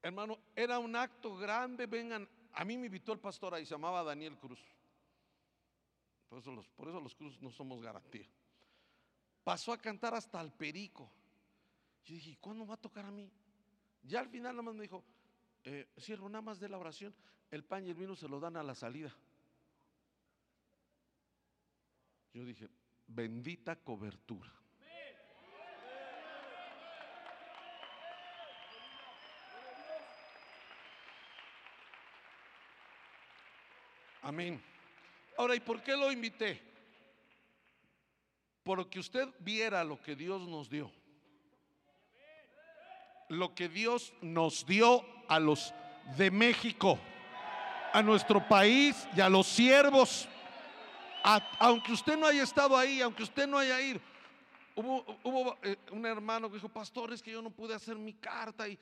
[0.00, 2.28] Hermano, era un acto grande, vengan.
[2.52, 4.60] A mí me invitó el pastor ahí, se llamaba Daniel Cruz.
[6.28, 8.26] Por eso los, por eso los Cruz no somos garantía.
[9.42, 11.10] Pasó a cantar hasta el perico.
[12.04, 13.28] Yo dije, ¿y cuándo va a tocar a mí?
[14.04, 15.02] Ya al final nada más me dijo,
[15.64, 15.88] eh,
[16.20, 17.12] nada más de la oración,
[17.50, 19.12] el pan y el vino se lo dan a la salida.
[22.32, 22.68] Yo dije,
[23.06, 24.50] bendita cobertura.
[34.24, 34.62] Amén.
[35.36, 36.60] Ahora, ¿y por qué lo invité?
[38.62, 40.90] Porque usted viera lo que Dios nos dio.
[43.28, 45.74] Lo que Dios nos dio a los
[46.16, 46.98] de México,
[47.92, 50.26] a nuestro país y a los siervos.
[51.58, 53.98] Aunque usted no haya estado ahí, aunque usted no haya ido.
[54.76, 58.68] Hubo, eh, un hermano que dijo, pastor, es que yo no pude hacer mi carta
[58.68, 58.78] y,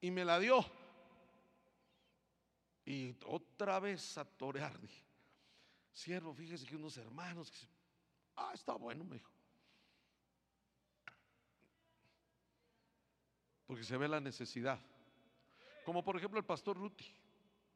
[0.00, 0.64] y me la dio.
[2.84, 4.72] Y otra vez a torear,
[5.92, 7.58] siervo, fíjese que unos hermanos, que
[8.36, 9.30] ah, está bueno, me dijo.
[13.66, 14.80] Porque se ve la necesidad.
[15.84, 17.06] Como por ejemplo el pastor Ruti,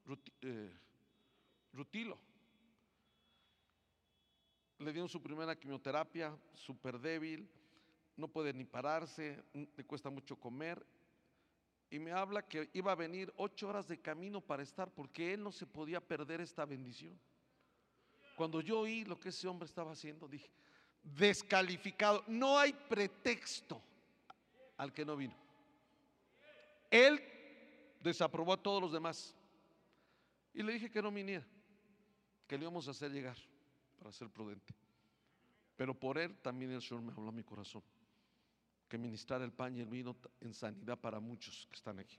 [0.06, 0.72] Ruti- eh,
[1.72, 2.18] Rutilo.
[4.80, 7.46] Le dieron su primera quimioterapia, súper débil,
[8.16, 10.82] no puede ni pararse, le cuesta mucho comer.
[11.90, 15.42] Y me habla que iba a venir ocho horas de camino para estar porque él
[15.42, 17.12] no se podía perder esta bendición.
[18.36, 20.50] Cuando yo oí lo que ese hombre estaba haciendo, dije,
[21.02, 23.82] descalificado, no hay pretexto
[24.78, 25.34] al que no vino.
[26.90, 27.20] Él
[28.02, 29.34] desaprobó a todos los demás.
[30.54, 31.46] Y le dije que no viniera,
[32.46, 33.49] que le íbamos a hacer llegar
[34.00, 34.74] para ser prudente.
[35.76, 37.82] Pero por él también el Señor me habló a mi corazón,
[38.88, 42.18] que ministrar el pan y el vino en sanidad para muchos que están aquí.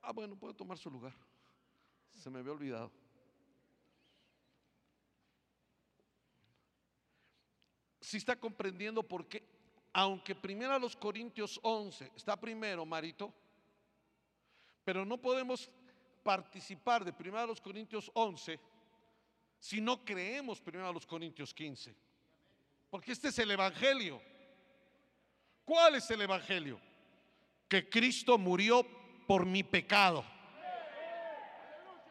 [0.00, 1.12] Ah, bueno, puede tomar su lugar.
[2.12, 2.90] Se me había olvidado.
[8.00, 9.44] Si está comprendiendo por qué,
[9.92, 13.32] aunque primero a los Corintios 11 está primero, Marito,
[14.84, 15.70] pero no podemos
[16.22, 18.58] participar de primero a los Corintios 11
[19.58, 21.94] si no creemos primero a los Corintios 15.
[22.90, 24.20] Porque este es el Evangelio.
[25.64, 26.80] ¿Cuál es el Evangelio?
[27.68, 28.84] Que Cristo murió
[29.26, 30.24] por mi pecado.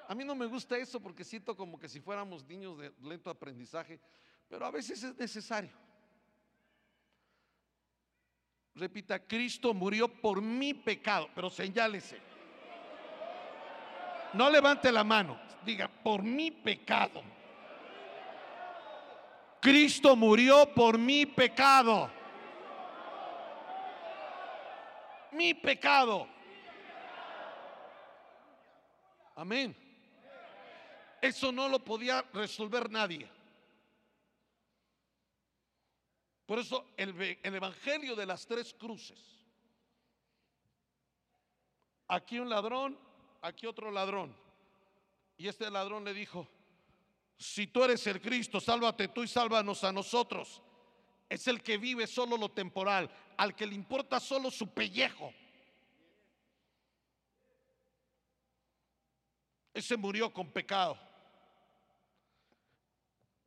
[0.08, 3.30] A mí no me gusta eso porque siento como que si fuéramos niños de lento
[3.30, 4.00] aprendizaje,
[4.48, 5.72] pero a veces es necesario.
[8.76, 12.31] Repita, Cristo murió por mi pecado, pero señálese.
[14.34, 17.22] No levante la mano, diga, por mi pecado.
[19.60, 22.10] Cristo murió por mi pecado.
[25.32, 26.28] Mi pecado.
[29.36, 29.76] Amén.
[31.22, 33.30] Eso no lo podía resolver nadie.
[36.46, 39.20] Por eso el, el Evangelio de las tres cruces.
[42.08, 42.98] Aquí un ladrón,
[43.42, 44.36] aquí otro ladrón.
[45.38, 46.48] Y este ladrón le dijo,
[47.38, 50.62] si tú eres el Cristo, sálvate tú y sálvanos a nosotros.
[51.28, 55.34] Es el que vive solo lo temporal, al que le importa solo su pellejo.
[59.74, 60.98] Ese murió con pecado.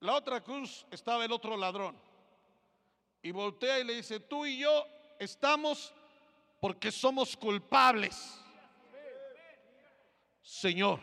[0.00, 1.96] La otra cruz estaba el otro ladrón.
[3.22, 4.86] Y voltea y le dice, tú y yo
[5.18, 5.94] estamos
[6.60, 8.43] porque somos culpables.
[10.44, 11.00] Señor,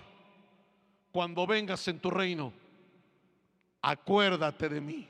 [1.11, 2.53] cuando vengas en tu reino,
[3.81, 5.07] acuérdate de mí.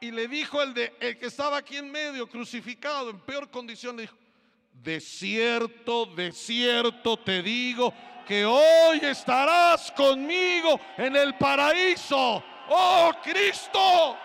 [0.00, 3.96] Y le dijo el, de, el que estaba aquí en medio, crucificado, en peor condición,
[3.96, 4.16] le dijo,
[4.72, 7.92] de cierto, de cierto te digo
[8.28, 12.44] que hoy estarás conmigo en el paraíso.
[12.68, 14.16] Oh Cristo,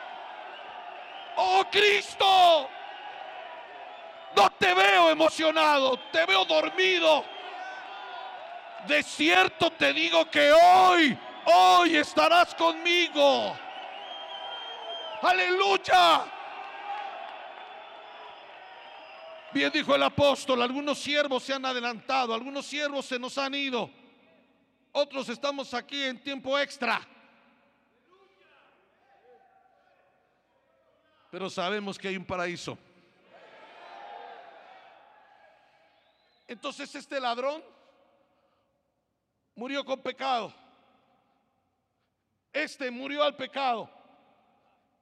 [1.37, 2.69] oh Cristo.
[4.35, 7.23] No te veo emocionado, te veo dormido.
[8.87, 13.57] De cierto te digo que hoy, hoy estarás conmigo.
[15.21, 16.25] Aleluya.
[19.53, 23.89] Bien dijo el apóstol, algunos siervos se han adelantado, algunos siervos se nos han ido,
[24.91, 26.99] otros estamos aquí en tiempo extra.
[31.31, 32.77] Pero sabemos que hay un paraíso.
[36.47, 37.63] Entonces este ladrón
[39.55, 40.53] murió con pecado.
[42.53, 43.89] Este murió al pecado.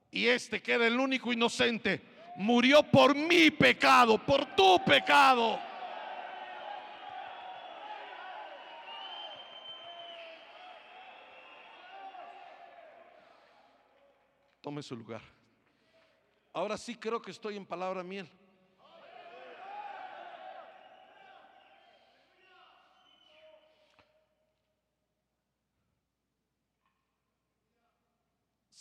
[0.10, 2.02] Y este que era el único inocente,
[2.36, 5.60] murió por mi pecado, por tu pecado.
[14.62, 15.22] Tome su lugar.
[16.54, 18.30] Ahora sí creo que estoy en palabra miel.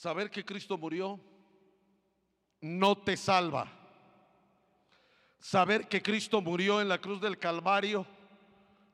[0.02, 1.20] Saber que Cristo murió
[2.60, 3.70] no te salva.
[5.38, 8.04] Saber que Cristo murió en la cruz del Calvario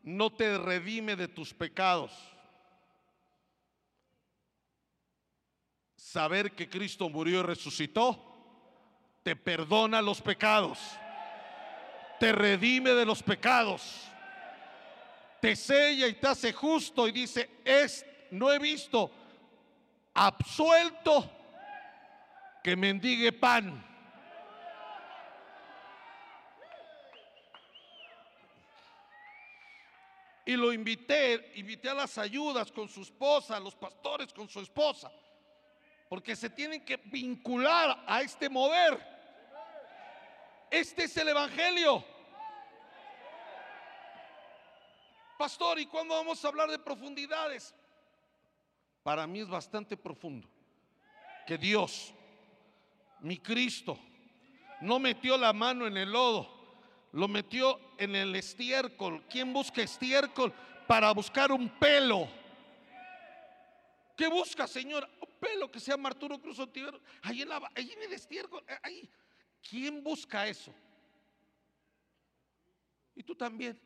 [0.03, 2.13] no te redime de tus pecados.
[5.97, 8.23] Saber que Cristo murió y resucitó
[9.23, 10.79] te perdona los pecados,
[12.21, 14.11] te redime de los pecados,
[15.41, 19.11] te sella y te hace justo y dice, es, no he visto
[20.19, 21.31] absuelto
[22.63, 23.85] que mendigue pan.
[30.45, 34.61] Y lo invité, invité a las ayudas con su esposa, a los pastores con su
[34.61, 35.13] esposa,
[36.09, 38.99] porque se tienen que vincular a este mover.
[40.71, 42.03] Este es el Evangelio.
[45.39, 47.75] Pastor, ¿y cuándo vamos a hablar de profundidades?
[49.09, 50.47] Para mí es bastante profundo
[51.47, 52.13] que Dios,
[53.21, 53.99] mi Cristo,
[54.83, 56.47] no metió la mano en el lodo,
[57.13, 59.25] lo metió en el estiércol.
[59.31, 60.53] ¿Quién busca estiércol
[60.87, 62.29] para buscar un pelo?
[64.15, 65.09] ¿Qué busca, Señor?
[65.23, 67.01] Un pelo que sea Arturo Cruz Ontiveros.
[67.23, 69.09] Ahí en, la, ahí en el estiércol, eh.
[69.67, 70.75] ¿Quién busca eso?
[73.17, 73.81] Y tú también.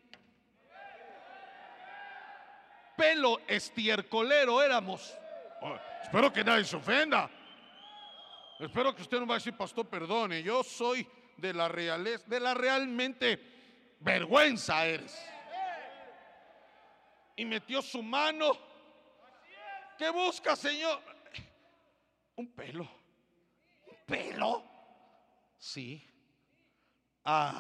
[2.97, 5.16] Pelo estiercolero éramos.
[5.61, 7.30] Oh, espero que nadie se ofenda.
[8.59, 10.43] Espero que usted no va a decir, pastor, perdone.
[10.43, 15.18] Yo soy de la realeza, de la realmente vergüenza eres.
[17.36, 18.53] Y metió su mano.
[19.99, 21.01] ¿Qué busca, Señor?
[22.36, 22.88] Un pelo.
[23.86, 24.64] ¿Un pelo?
[25.59, 26.09] Sí.
[27.24, 27.55] Ay,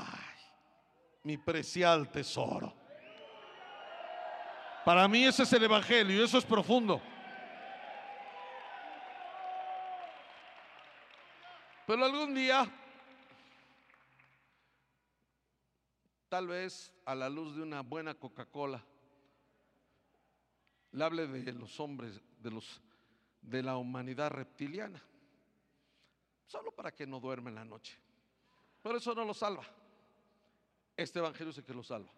[1.22, 2.81] mi preciado tesoro.
[4.84, 7.00] Para mí ese es el Evangelio y eso es profundo.
[11.86, 12.66] Pero algún día,
[16.28, 18.82] tal vez a la luz de una buena Coca-Cola,
[20.92, 22.80] le hable de los hombres, de los
[23.40, 25.02] de la humanidad reptiliana.
[26.46, 27.98] Solo para que no duerma en la noche.
[28.82, 29.64] Pero eso no lo salva.
[30.96, 32.10] Este evangelio es el que lo salva.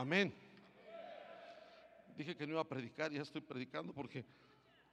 [0.00, 0.32] Amén.
[2.16, 4.24] Dije que no iba a predicar, ya estoy predicando porque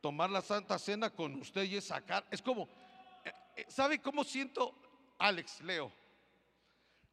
[0.01, 2.67] tomar la Santa Cena con usted y es sacar, es como,
[3.23, 4.75] eh, eh, ¿sabe cómo siento,
[5.17, 5.93] Alex, Leo?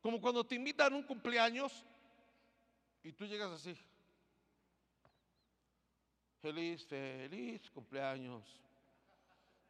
[0.00, 1.84] Como cuando te invitan a un cumpleaños
[3.04, 3.76] y tú llegas así.
[6.42, 8.60] Feliz, feliz cumpleaños.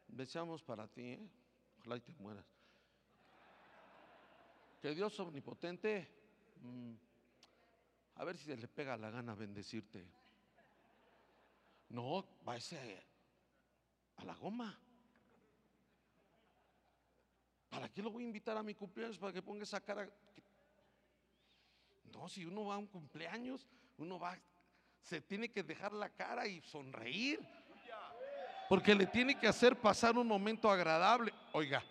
[0.07, 1.29] Deseamos para ti, ¿eh?
[1.77, 2.45] ojalá y te mueras.
[4.81, 6.09] Que Dios omnipotente,
[6.63, 6.93] mm,
[8.15, 10.05] a ver si se le pega la gana bendecirte.
[11.89, 13.03] No, váyase
[14.17, 14.79] a la goma.
[17.69, 19.17] ¿Para qué lo voy a invitar a mi cumpleaños?
[19.17, 20.09] Para que ponga esa cara.
[22.13, 24.37] No, si uno va a un cumpleaños, uno va,
[25.01, 27.39] se tiene que dejar la cara y sonreír.
[28.69, 31.33] Porque le tiene que hacer pasar un momento agradable.
[31.51, 31.83] Oiga,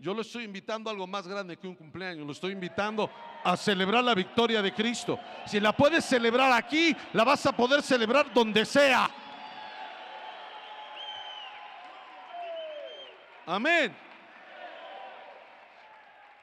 [0.00, 2.24] yo lo estoy invitando a algo más grande que un cumpleaños.
[2.24, 3.10] Lo estoy invitando
[3.42, 5.18] a celebrar la victoria de Cristo.
[5.44, 9.10] Si la puedes celebrar aquí, la vas a poder celebrar donde sea.
[13.46, 13.96] Amén.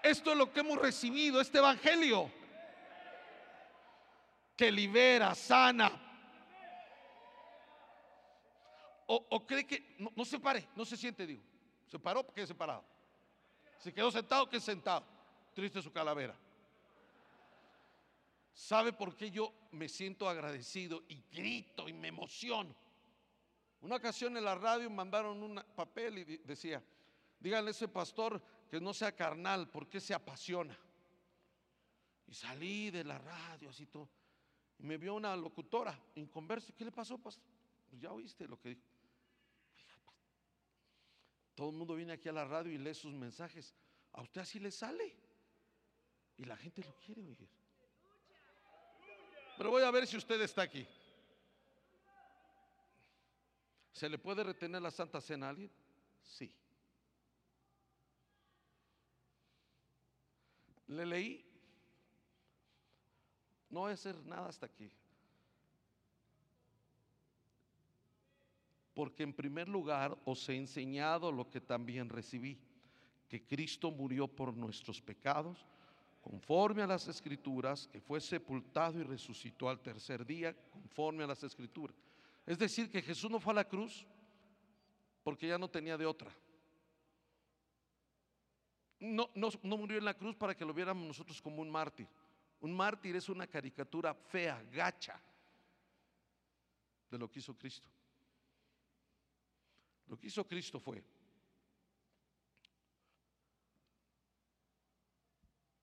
[0.03, 2.29] Esto es lo que hemos recibido, este evangelio.
[4.57, 5.91] Que libera, sana.
[9.07, 11.43] O, cree que no, se pare, no se siente, digo.
[11.87, 12.94] Se paró, porque separado.
[13.79, 15.05] Se quedó sentado, que sentado.
[15.53, 16.35] Triste su calavera.
[18.53, 22.73] ¿Sabe por qué yo me siento agradecido y grito y me emociono?
[23.81, 26.81] Una ocasión en la radio mandaron un papel y decía,
[27.39, 30.75] díganle a ese pastor que no sea carnal, porque se apasiona.
[32.27, 34.09] Y salí de la radio así todo.
[34.79, 36.73] Y me vio una locutora inconversa.
[36.75, 37.43] ¿Qué le pasó, pastor?
[37.89, 38.81] Pues ya oíste lo que dijo.
[41.55, 43.73] Todo el mundo viene aquí a la radio y lee sus mensajes.
[44.11, 45.15] A usted así le sale.
[46.37, 47.49] Y la gente lo quiere oír.
[49.57, 50.85] Pero voy a ver si usted está aquí.
[53.93, 55.71] ¿Se le puede retener la Santa Cena a alguien?
[56.21, 56.53] Sí.
[60.87, 61.45] Le leí.
[63.69, 64.91] No voy a hacer nada hasta aquí.
[68.95, 72.57] Porque en primer lugar os he enseñado lo que también recibí,
[73.27, 75.67] que Cristo murió por nuestros pecados,
[76.21, 81.43] conforme a las escrituras, que fue sepultado y resucitó al tercer día, conforme a las
[81.43, 81.95] escrituras.
[82.45, 84.07] Es decir, que Jesús no fue a la cruz
[85.23, 86.31] porque ya no tenía de otra.
[88.99, 92.07] No, no, no murió en la cruz para que lo viéramos nosotros como un mártir.
[92.61, 95.19] Un mártir es una caricatura fea, gacha
[97.11, 97.89] de lo que hizo Cristo.
[100.07, 101.03] Lo que hizo Cristo fue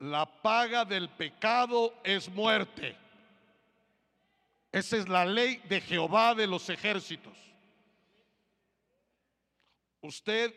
[0.03, 2.97] la paga del pecado es muerte.
[4.73, 7.37] Esa es la ley de Jehová de los ejércitos.
[10.01, 10.53] Usted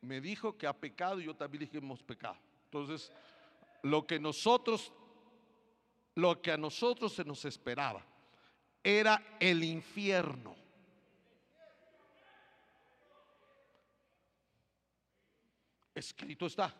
[0.00, 2.36] me dijo que ha pecado y yo también dije hemos pecado.
[2.66, 3.10] Entonces,
[3.82, 4.92] lo que nosotros,
[6.14, 8.06] lo que a nosotros se nos esperaba
[8.84, 10.54] era el infierno.
[15.94, 16.74] Escrito está.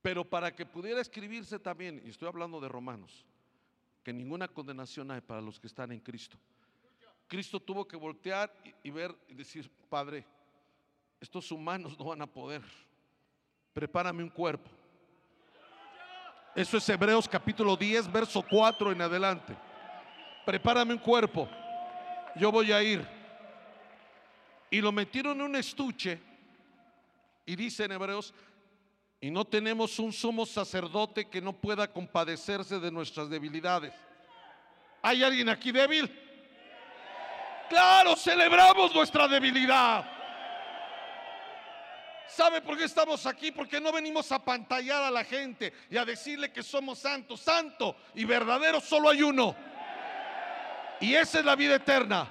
[0.00, 3.24] Pero para que pudiera escribirse también, y estoy hablando de Romanos,
[4.02, 6.36] que ninguna condenación hay para los que están en Cristo.
[7.28, 10.26] Cristo tuvo que voltear y, ver y decir, Padre,
[11.20, 12.62] estos humanos no van a poder.
[13.72, 14.68] Prepárame un cuerpo.
[16.54, 19.56] Eso es Hebreos capítulo 10, verso 4 en adelante.
[20.44, 21.48] Prepárame un cuerpo.
[22.36, 23.21] Yo voy a ir.
[24.72, 26.18] Y lo metieron en un estuche.
[27.44, 28.32] Y dice en Hebreos,
[29.20, 33.92] y no tenemos un sumo sacerdote que no pueda compadecerse de nuestras debilidades.
[35.02, 36.10] ¿Hay alguien aquí débil?
[37.68, 40.10] Claro, celebramos nuestra debilidad.
[42.26, 43.52] ¿Sabe por qué estamos aquí?
[43.52, 47.40] Porque no venimos a pantallar a la gente y a decirle que somos santos.
[47.40, 49.54] Santo y verdadero solo hay uno.
[50.98, 52.26] Y esa es la vida eterna.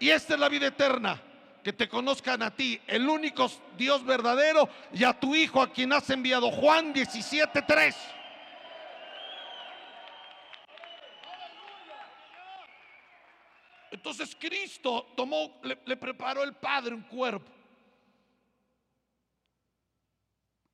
[0.00, 1.25] Y esta es la vida eterna
[1.66, 5.92] que te conozcan a ti, el único Dios verdadero, y a tu Hijo a quien
[5.92, 6.48] has enviado.
[6.48, 7.92] Juan 17:3.
[13.90, 17.50] Entonces Cristo tomó, le, le, preparó el Padre un cuerpo.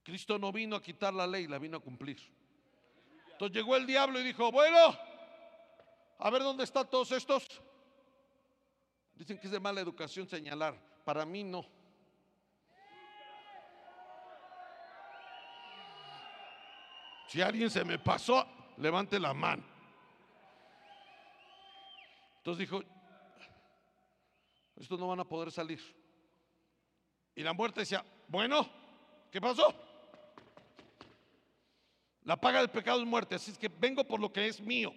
[0.02, 2.18] Cristo no vino a quitar la ley, la vino a cumplir.
[3.30, 4.94] Entonces llegó el diablo y dijo, bueno,
[6.18, 7.62] a ver dónde están todos estos.
[9.22, 10.74] Dicen que es de mala educación señalar.
[11.04, 11.64] Para mí no.
[17.28, 18.44] Si alguien se me pasó,
[18.78, 19.62] levante la mano.
[22.38, 22.82] Entonces dijo,
[24.74, 25.80] estos no van a poder salir.
[27.36, 28.68] Y la muerte decía, bueno,
[29.30, 29.72] ¿qué pasó?
[32.24, 34.92] La paga del pecado es muerte, así es que vengo por lo que es mío.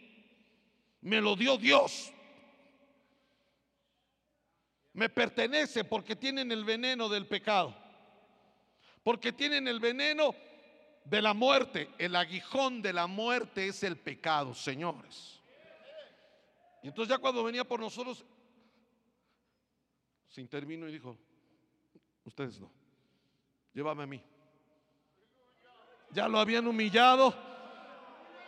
[0.99, 2.11] Me lo dio Dios
[4.96, 7.76] me pertenece porque tienen el veneno del pecado,
[9.04, 10.34] porque tienen el veneno
[11.04, 11.89] de la muerte.
[11.98, 15.41] El aguijón de la muerte es el pecado, señores.
[16.82, 18.24] Y entonces ya cuando venía por nosotros,
[20.30, 21.18] se intervino y dijo,
[22.24, 22.72] ustedes no,
[23.74, 24.24] llévame a mí.
[26.12, 27.36] Ya lo habían humillado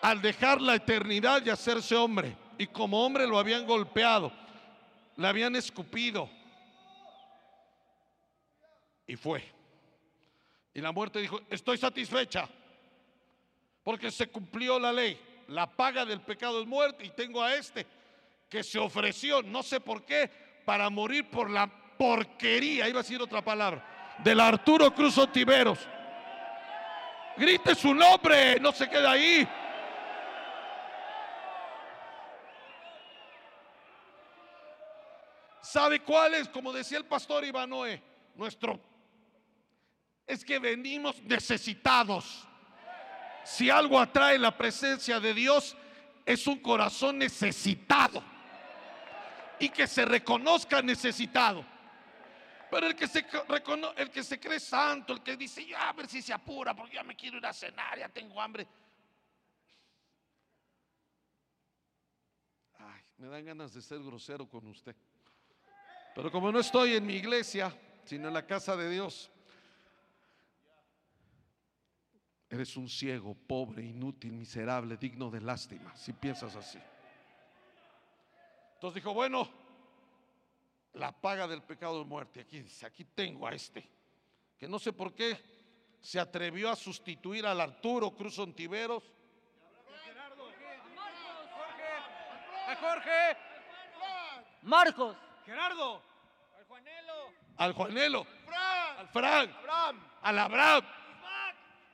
[0.02, 2.38] al dejar la eternidad y hacerse hombre.
[2.58, 4.32] Y como hombre lo habían golpeado,
[5.18, 6.37] le habían escupido,
[9.08, 9.44] y fue.
[10.74, 12.48] Y la muerte dijo, estoy satisfecha,
[13.84, 15.20] porque se cumplió la ley.
[15.48, 17.88] La paga del pecado es muerte y tengo a este
[18.50, 20.30] que se ofreció, no sé por qué,
[20.66, 25.80] para morir por la porquería, iba a decir otra palabra, del Arturo Cruz Otiveros.
[27.38, 29.48] Grite su nombre, no se quede ahí.
[35.62, 36.50] ¿Sabe cuál es?
[36.50, 38.02] Como decía el pastor Ivanoe,
[38.36, 38.80] nuestro
[40.28, 42.46] es que venimos necesitados.
[43.46, 45.76] Si algo atrae la presencia de Dios,
[46.26, 48.22] es un corazón necesitado.
[49.58, 51.66] Y que se reconozca necesitado.
[52.70, 53.26] Pero el que se,
[53.96, 56.96] el que se cree santo, el que dice, ya a ver si se apura, porque
[56.96, 58.68] ya me quiero ir a cenar, ya tengo hambre.
[62.78, 64.96] Ay, me dan ganas de ser grosero con usted.
[66.14, 67.74] Pero como no estoy en mi iglesia,
[68.04, 69.32] sino en la casa de Dios,
[72.50, 76.80] Eres un ciego, pobre, inútil, miserable, digno de lástima, si piensas así.
[78.76, 79.50] Entonces dijo, bueno,
[80.94, 82.42] la paga del pecado es muerte.
[82.42, 83.90] Aquí dice, aquí tengo a este,
[84.58, 85.38] que no sé por qué
[86.00, 89.04] se atrevió a sustituir al Arturo Cruz Ontiveros.
[92.68, 93.38] A Jorge.
[94.62, 95.16] Marcos.
[95.46, 96.02] Gerardo.
[97.58, 98.28] al Juanelo,
[98.98, 99.52] al Frank,
[100.22, 100.84] al Abraham.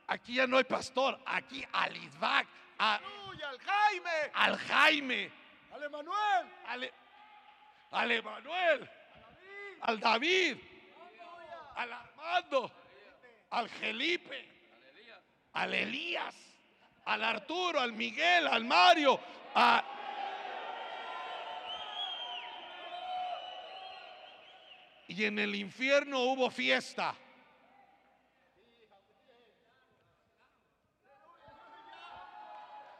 [0.06, 2.46] Aquí ya no hay pastor, aquí al Isbac,
[2.78, 4.10] a- al Jaime.
[4.34, 5.30] al Jaime,
[5.72, 6.46] Al Emanuel.
[6.66, 6.92] al,
[7.92, 8.90] al Emanuel,
[9.80, 10.56] al David,
[11.76, 12.70] al Armando,
[13.50, 14.48] al Felipe,
[15.54, 16.34] al Elías,
[17.06, 19.18] al Arturo, al Miguel, al Mario,
[19.54, 19.84] a...
[25.08, 27.14] Y en el infierno hubo fiesta.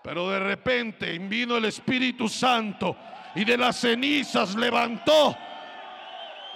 [0.04, 2.94] Pero de repente vino el Espíritu Santo
[3.34, 5.34] y de las cenizas levantó,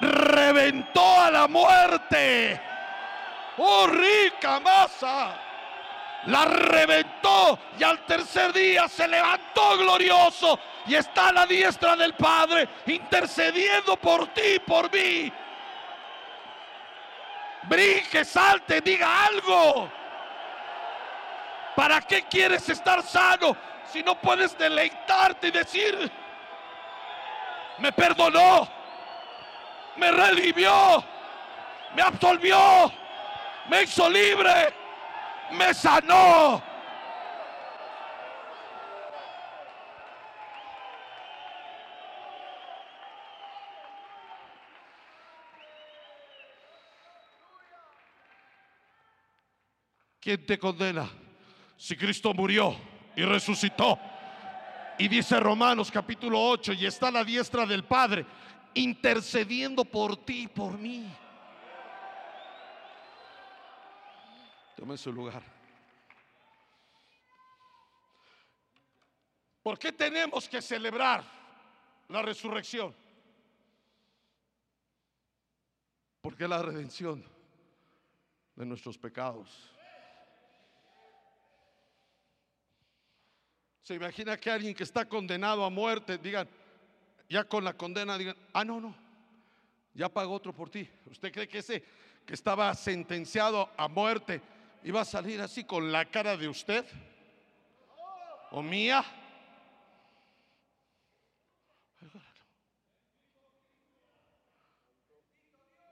[0.02, 2.60] reventó a la muerte.
[3.56, 5.40] Oh, rica masa.
[6.26, 12.12] La reventó y al tercer día se levantó glorioso y está a la diestra del
[12.12, 15.32] Padre intercediendo por ti y por mí.
[17.62, 19.97] Brinque, salte, diga algo.
[21.78, 23.56] ¿Para qué quieres estar sano
[23.92, 26.10] si no puedes deleitarte y decir,
[27.78, 28.68] me perdonó,
[29.94, 31.04] me redimió,
[31.94, 32.92] me absolvió,
[33.70, 34.74] me hizo libre,
[35.52, 36.60] me sanó?
[50.18, 51.08] ¿Quién te condena?
[51.78, 52.76] Si Cristo murió
[53.14, 53.98] y resucitó.
[54.98, 58.26] Y dice Romanos capítulo 8, y está a la diestra del Padre,
[58.74, 61.08] intercediendo por ti y por mí.
[64.76, 65.42] Tome su lugar.
[69.62, 71.22] ¿Por qué tenemos que celebrar
[72.08, 72.92] la resurrección?
[76.20, 77.24] Porque la redención
[78.56, 79.77] de nuestros pecados.
[83.88, 86.46] Se imagina que alguien que está condenado a muerte, digan,
[87.26, 88.94] ya con la condena, digan, ah, no, no,
[89.94, 90.86] ya pagó otro por ti.
[91.06, 91.82] ¿Usted cree que ese
[92.26, 94.42] que estaba sentenciado a muerte
[94.84, 96.84] iba a salir así con la cara de usted?
[98.50, 99.02] ¿O mía?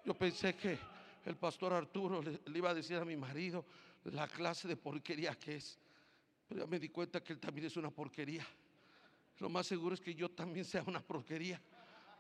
[0.04, 0.78] Yo pensé que
[1.24, 3.64] el pastor Arturo le, le iba a decir a mi marido
[4.04, 5.78] la clase de porquería que es.
[6.48, 8.46] Pero ya me di cuenta que él también es una porquería.
[9.38, 11.60] Lo más seguro es que yo también sea una porquería.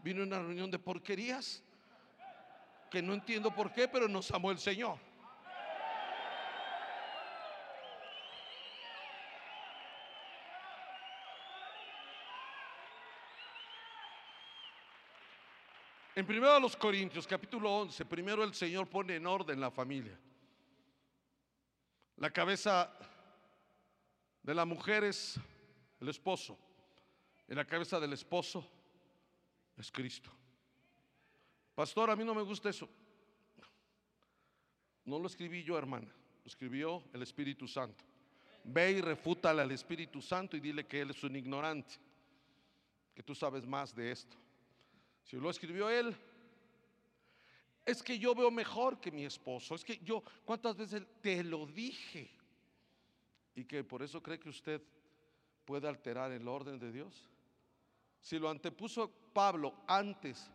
[0.02, 1.62] Vino una reunión de porquerías
[2.90, 4.98] que no entiendo por qué, pero nos amó el Señor.
[16.14, 20.18] En primero a los Corintios, capítulo 11, primero el Señor pone en orden la familia.
[22.16, 22.90] La cabeza
[24.46, 25.40] de la mujer es
[26.00, 26.56] el esposo.
[27.48, 28.64] Y la cabeza del esposo
[29.76, 30.30] es Cristo.
[31.74, 32.88] Pastor, a mí no me gusta eso.
[35.04, 36.06] No lo escribí yo, hermana.
[36.06, 38.04] Lo escribió el Espíritu Santo.
[38.62, 41.96] Ve y refútale al Espíritu Santo y dile que él es un ignorante.
[43.16, 44.36] Que tú sabes más de esto.
[45.24, 46.16] Si lo escribió él,
[47.84, 49.74] es que yo veo mejor que mi esposo.
[49.74, 52.35] Es que yo, ¿cuántas veces te lo dije?
[53.56, 54.80] Y que por eso cree que usted
[55.64, 57.28] puede alterar el orden de Dios.
[58.20, 60.50] Si lo antepuso Pablo antes,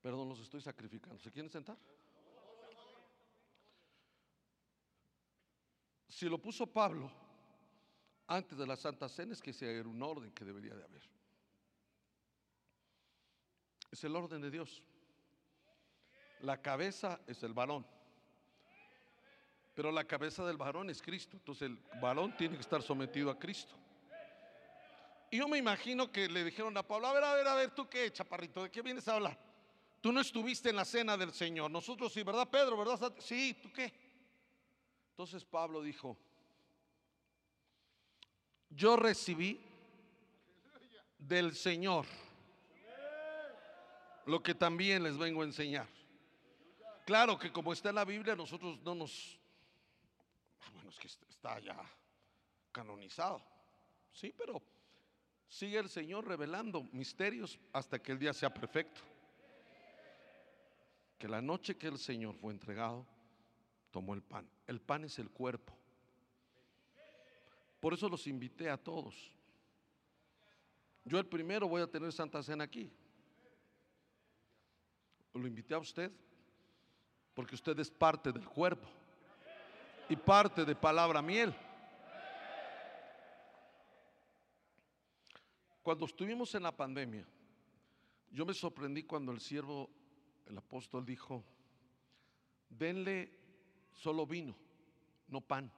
[0.00, 1.18] perdón, los estoy sacrificando.
[1.18, 1.76] ¿Se quieren sentar?
[6.08, 7.10] Si lo puso Pablo
[8.26, 11.02] antes de la Santa Cena es que ese era un orden que debería de haber.
[13.90, 14.82] Es el orden de Dios.
[16.40, 17.86] La cabeza es el varón.
[19.74, 21.36] Pero la cabeza del varón es Cristo.
[21.36, 23.74] Entonces el varón tiene que estar sometido a Cristo.
[25.30, 27.70] Y yo me imagino que le dijeron a Pablo, a ver, a ver, a ver,
[27.70, 29.38] tú qué, chaparrito, ¿de qué vienes a hablar?
[30.00, 31.70] Tú no estuviste en la cena del Señor.
[31.70, 32.78] Nosotros sí, ¿verdad, Pedro?
[32.78, 33.12] ¿Verdad?
[33.18, 33.92] Sí, ¿tú qué?
[35.10, 36.16] Entonces Pablo dijo,
[38.70, 39.60] yo recibí
[41.18, 42.06] del Señor
[44.26, 45.97] lo que también les vengo a enseñar.
[47.08, 49.40] Claro que como está en la Biblia, nosotros no nos...
[50.60, 51.74] Ah, bueno, es que está ya
[52.70, 53.42] canonizado.
[54.12, 54.60] Sí, pero
[55.48, 59.00] sigue el Señor revelando misterios hasta que el día sea perfecto.
[61.16, 63.06] Que la noche que el Señor fue entregado,
[63.90, 64.46] tomó el pan.
[64.66, 65.72] El pan es el cuerpo.
[67.80, 69.32] Por eso los invité a todos.
[71.06, 72.92] Yo el primero voy a tener Santa Cena aquí.
[75.32, 76.12] Lo invité a usted
[77.38, 78.88] porque usted es parte del cuerpo
[80.08, 81.54] y parte de palabra miel.
[85.80, 87.24] Cuando estuvimos en la pandemia,
[88.32, 89.88] yo me sorprendí cuando el siervo,
[90.46, 91.44] el apóstol dijo,
[92.68, 93.30] denle
[93.92, 94.56] solo vino,
[95.28, 95.70] no pan.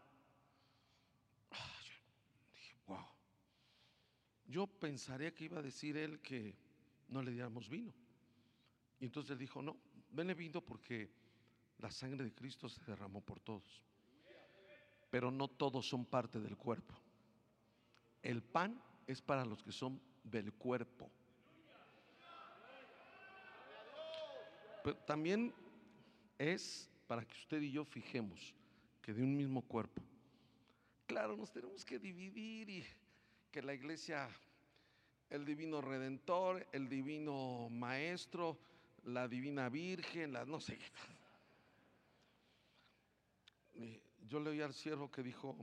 [2.86, 3.04] Wow.
[4.46, 6.56] Yo pensaría que iba a decir él que
[7.08, 7.92] no le diéramos vino.
[8.98, 9.76] Y entonces él dijo, no,
[10.10, 11.19] denle vino porque
[11.80, 13.82] la sangre de Cristo se derramó por todos.
[15.10, 16.94] Pero no todos son parte del cuerpo.
[18.22, 21.10] El pan es para los que son del cuerpo.
[24.84, 25.52] Pero también
[26.38, 28.54] es para que usted y yo fijemos
[29.02, 30.02] que de un mismo cuerpo.
[31.06, 32.86] Claro, nos tenemos que dividir y
[33.50, 34.28] que la iglesia,
[35.28, 38.58] el divino redentor, el divino maestro,
[39.04, 40.84] la divina virgen, la no sé qué.
[43.74, 44.00] Eh,
[44.30, 45.56] Yo le oí al siervo que dijo,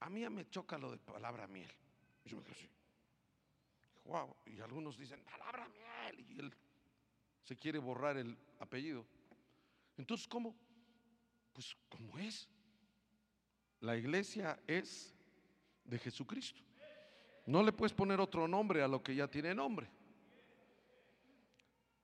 [0.00, 1.70] a mí ya me choca lo de palabra miel.
[2.24, 2.70] Y yo me quedé así.
[4.06, 4.34] Wow.
[4.46, 6.26] Y algunos dicen, palabra miel.
[6.30, 6.54] Y él
[7.42, 9.04] se quiere borrar el apellido.
[9.98, 10.56] Entonces, ¿cómo?
[11.52, 12.48] Pues como es.
[13.80, 15.14] La iglesia es
[15.84, 16.62] de Jesucristo.
[17.44, 19.90] No le puedes poner otro nombre a lo que ya tiene nombre.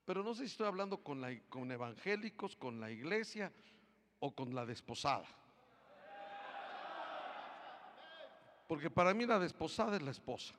[0.05, 3.51] Pero no sé si estoy hablando con, la, con evangélicos, con la iglesia
[4.27, 5.25] o con la desposada.
[8.67, 10.53] Porque para mí la desposada es la esposa.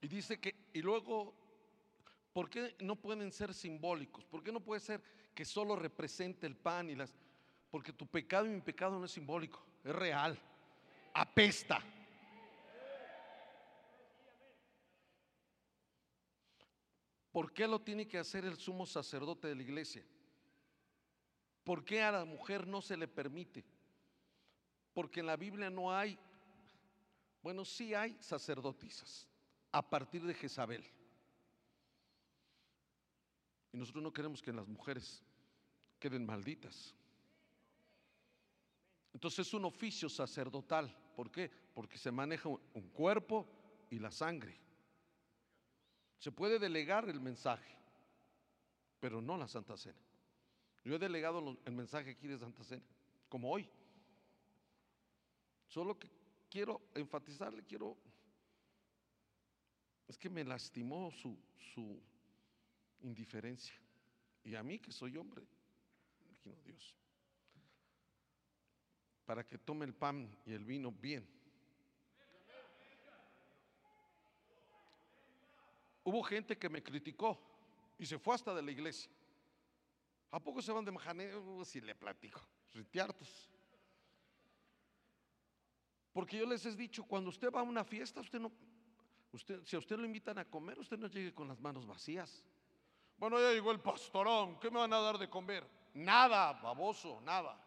[0.00, 1.34] Y dice que, y luego,
[2.32, 4.24] ¿por qué no pueden ser simbólicos?
[4.24, 5.02] ¿Por qué no puede ser
[5.34, 7.12] que solo represente el pan y las...
[7.72, 10.38] Porque tu pecado y mi pecado no es simbólico, es real,
[11.12, 11.82] apesta.
[17.32, 20.04] ¿Por qué lo tiene que hacer el sumo sacerdote de la iglesia?
[21.64, 23.64] ¿Por qué a la mujer no se le permite?
[24.92, 26.18] Porque en la Biblia no hay,
[27.42, 29.28] bueno, sí hay sacerdotisas
[29.70, 30.84] a partir de Jezabel.
[33.72, 35.22] Y nosotros no queremos que las mujeres
[36.00, 36.96] queden malditas.
[39.12, 40.92] Entonces es un oficio sacerdotal.
[41.14, 41.50] ¿Por qué?
[41.74, 43.46] Porque se maneja un cuerpo
[43.90, 44.58] y la sangre.
[46.20, 47.74] Se puede delegar el mensaje,
[49.00, 49.98] pero no la Santa Cena.
[50.84, 52.84] Yo he delegado el mensaje aquí de Santa Cena,
[53.30, 53.66] como hoy.
[55.66, 56.10] Solo que
[56.50, 57.96] quiero enfatizarle, quiero...
[60.08, 61.38] Es que me lastimó su,
[61.72, 61.98] su
[63.00, 63.74] indiferencia.
[64.44, 65.42] Y a mí que soy hombre,
[66.26, 66.94] imagino Dios.
[69.24, 71.26] Para que tome el pan y el vino bien.
[76.02, 77.38] Hubo gente que me criticó
[77.98, 79.10] y se fue hasta de la iglesia.
[80.30, 81.64] ¿A poco se van de majaneo?
[81.64, 82.40] Si le platico,
[82.72, 83.50] ritiartos.
[86.12, 88.50] Porque yo les he dicho, cuando usted va a una fiesta, usted no,
[89.32, 92.44] usted, si a usted lo invitan a comer, usted no llegue con las manos vacías.
[93.16, 95.66] Bueno, ya llegó el pastorón, ¿qué me van a dar de comer?
[95.94, 97.62] Nada, baboso, nada.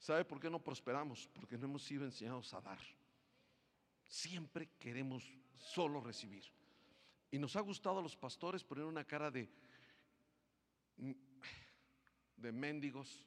[0.00, 1.28] ¿Sabe por qué no prosperamos?
[1.34, 2.78] Porque no hemos sido enseñados a dar.
[4.08, 6.42] Siempre queremos solo recibir.
[7.30, 9.46] Y nos ha gustado a los pastores poner una cara de,
[12.36, 13.26] de mendigos.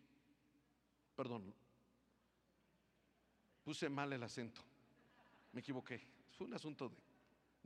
[1.16, 1.54] Perdón,
[3.64, 4.62] puse mal el acento.
[5.52, 6.02] Me equivoqué.
[6.32, 6.96] Fue un asunto de,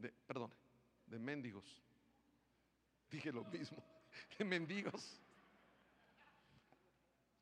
[0.09, 0.51] de perdón,
[1.05, 1.81] de mendigos.
[3.09, 3.81] Dije lo mismo,
[4.37, 5.21] de mendigos.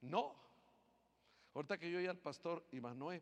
[0.01, 0.44] No.
[1.55, 3.21] Ahorita que yo oí al pastor Imanuel,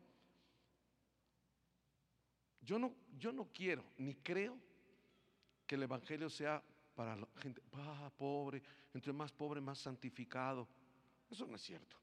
[2.61, 4.57] yo no, yo no quiero ni creo
[5.67, 6.61] que el Evangelio sea
[6.95, 8.61] para la gente, ah, pobre,
[8.93, 10.67] entre más pobre, más santificado.
[11.29, 11.95] Eso no es cierto.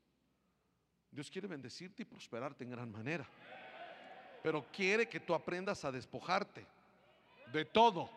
[1.11, 3.28] Dios quiere bendecirte y prosperarte en gran manera.
[4.41, 6.64] Pero quiere que tú aprendas a despojarte
[7.53, 8.09] de todo.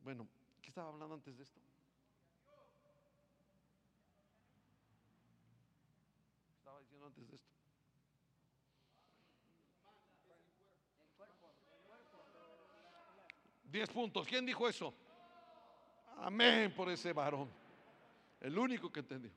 [0.00, 0.26] Bueno,
[0.62, 1.60] ¿qué estaba hablando antes de esto?
[13.72, 14.26] 10 puntos.
[14.26, 14.94] ¿Quién dijo eso?
[16.18, 17.50] Amén por ese varón.
[18.38, 19.30] El único que entendió.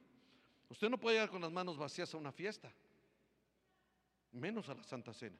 [0.70, 2.72] Usted no puede llegar con las manos vacías a una fiesta,
[4.34, 5.38] menos a la Santa Cena.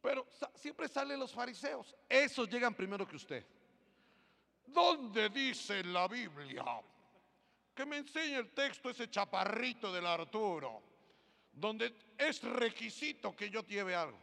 [0.00, 1.94] Pero siempre salen los fariseos.
[2.08, 3.46] Esos llegan primero que usted.
[4.66, 6.64] ¿Dónde dice la Biblia?
[7.74, 10.82] Que me enseñe el texto ese chaparrito del Arturo,
[11.52, 14.18] donde es requisito que yo lleve algo.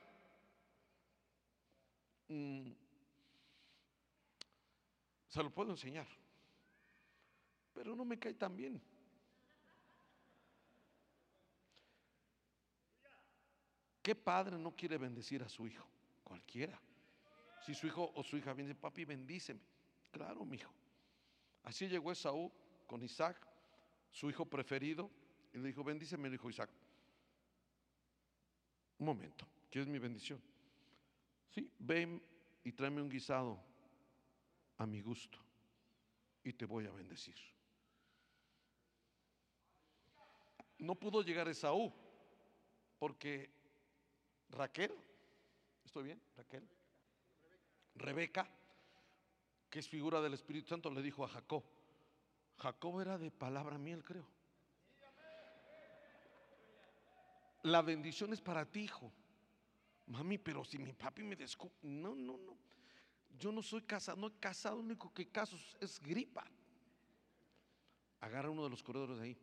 [2.28, 2.72] Mm,
[5.30, 6.08] se lo puedo enseñar,
[7.74, 8.82] pero no me cae tan bien.
[14.02, 15.88] ¿Qué padre no quiere bendecir a su hijo?
[16.24, 16.82] Cualquiera.
[17.64, 19.62] Si su hijo o su hija viene, papi, bendíceme.
[20.12, 20.74] Claro, mi hijo.
[21.64, 22.52] Así llegó Esaú
[22.88, 23.38] con Isaac,
[24.10, 25.12] su hijo preferido,
[25.54, 26.72] y le dijo, bendíceme, le dijo Isaac.
[28.98, 30.42] Un momento, ¿quieres mi bendición?
[31.50, 32.20] Sí, ven
[32.64, 33.69] y tráeme un guisado
[34.80, 35.38] a mi gusto
[36.44, 37.36] y te voy a bendecir.
[40.80, 41.94] No pudo llegar Esaú
[42.98, 43.52] porque
[44.50, 44.94] Raquel,
[45.86, 46.22] ¿estoy bien?
[46.38, 46.68] Raquel.
[47.96, 48.50] Rebeca,
[49.70, 51.64] que es figura del Espíritu Santo, le dijo a Jacob.
[52.58, 54.28] Jacob era de palabra miel, creo.
[57.64, 59.12] La bendición es para ti, hijo.
[60.08, 61.76] Mami, pero si mi papi me descubre.
[61.82, 62.58] No, no, no.
[63.38, 66.46] Yo no soy casado, no he casado, lo único que caso es gripa.
[68.22, 69.38] Agarra uno de los corredores de ahí.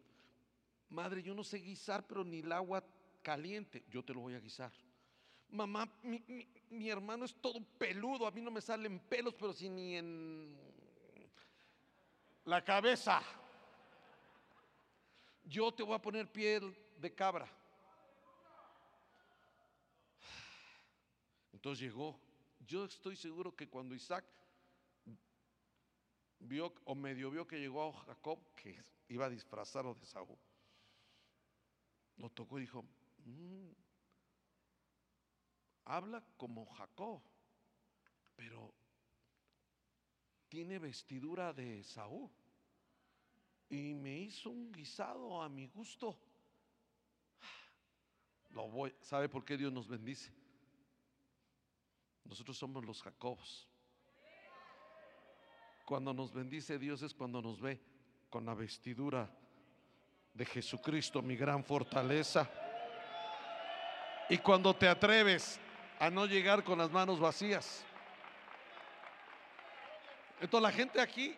[0.91, 2.85] Madre, yo no sé guisar, pero ni el agua
[3.23, 4.73] caliente, yo te lo voy a guisar.
[5.49, 9.53] Mamá, mi, mi- mi hermano es todo peludo, a mí no me salen pelos, pero
[9.53, 10.57] si ni en
[12.45, 13.23] la cabeza.
[15.45, 17.49] Yo te voy a poner piel de cabra.
[21.53, 22.19] Entonces llegó.
[22.67, 24.25] Yo estoy seguro que cuando Isaac
[26.41, 30.39] vio o medio vio que llegó a Jacob, que iba disfrazado de Saúl,
[32.17, 32.85] lo tocó y dijo,
[33.25, 33.71] "Mm,
[35.85, 37.23] habla como Jacob,
[38.35, 38.75] pero
[40.49, 42.31] tiene vestidura de Saúl.
[43.69, 46.17] Y me hizo un guisado a mi gusto.
[48.51, 50.33] Lo voy, ¿sabe por qué Dios nos bendice?
[52.29, 53.69] Nosotros somos los Jacobos.
[55.85, 57.81] Cuando nos bendice Dios es cuando nos ve
[58.29, 59.31] con la vestidura
[60.35, 62.51] de Jesucristo, mi gran fortaleza.
[64.29, 65.61] Y cuando te atreves
[65.99, 67.85] a no llegar con las manos vacías.
[70.41, 71.35] Entonces la gente aquí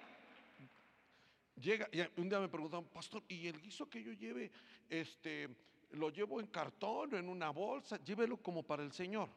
[1.60, 4.50] llega y un día me preguntaron, pastor, ¿y el guiso que yo lleve,
[4.88, 5.48] este,
[5.90, 8.02] lo llevo en cartón o en una bolsa?
[8.02, 9.28] Llévelo como para el Señor.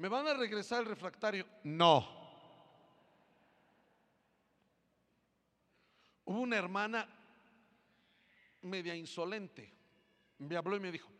[0.00, 1.46] ¿Me van a regresar el refractario?
[1.62, 2.08] No.
[6.24, 7.06] Hubo una hermana
[8.62, 9.70] media insolente.
[10.38, 11.10] Me habló y me dijo,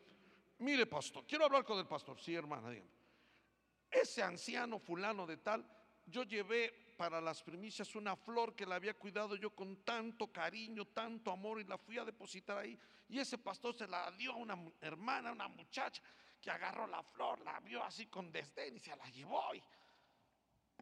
[0.60, 2.18] mire pastor, quiero hablar con el pastor.
[2.18, 2.88] Sí, hermana, dígame.
[3.90, 5.62] Ese anciano fulano de tal,
[6.06, 10.86] yo llevé para las primicias una flor que la había cuidado yo con tanto cariño,
[10.86, 12.80] tanto amor y la fui a depositar ahí.
[13.10, 16.02] Y ese pastor se la dio a una hermana, una muchacha
[16.40, 19.54] que agarró la flor, la vio así con desdén y se la llevó.
[19.54, 19.62] y-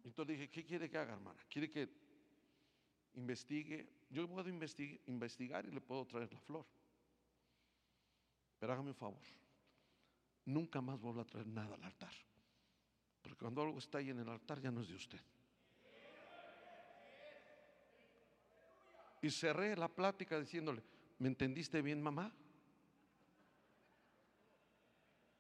[0.05, 1.41] Entonces dije, ¿qué quiere que haga, hermana?
[1.49, 1.89] ¿Quiere que
[3.15, 3.89] investigue?
[4.11, 6.65] Yo puedo investi- investigar y le puedo traer la flor.
[8.59, 9.21] Pero hágame un favor,
[10.45, 12.13] nunca más vuelva a traer nada al altar.
[13.23, 15.21] Porque cuando algo está ahí en el altar ya no es de usted.
[19.21, 20.83] Y cerré la plática diciéndole,
[21.19, 22.33] ¿me entendiste bien, mamá?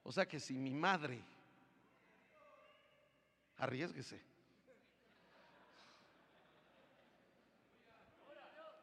[0.09, 1.20] O sea que si mi madre,
[3.59, 4.18] arriesguese.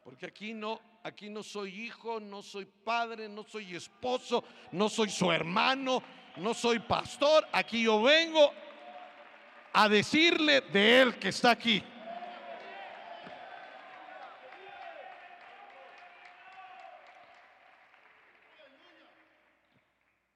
[0.03, 5.09] Porque aquí no, aquí no soy hijo, no soy padre, no soy esposo, no soy
[5.09, 6.03] su hermano,
[6.37, 7.47] no soy pastor.
[7.51, 8.53] Aquí yo vengo
[9.73, 11.83] a decirle de él que está aquí.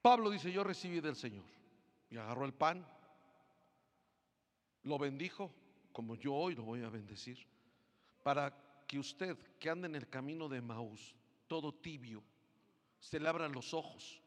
[0.10, 1.46] Pablo dice, yo recibí del Señor.
[2.10, 2.84] Y agarró el pan,
[4.82, 5.54] lo bendijo,
[5.92, 7.38] como yo hoy lo voy a bendecir,
[8.24, 8.52] para
[8.88, 11.14] que usted que anda en el camino de Maús,
[11.48, 12.24] todo tibio,
[12.98, 14.20] se le abran los ojos.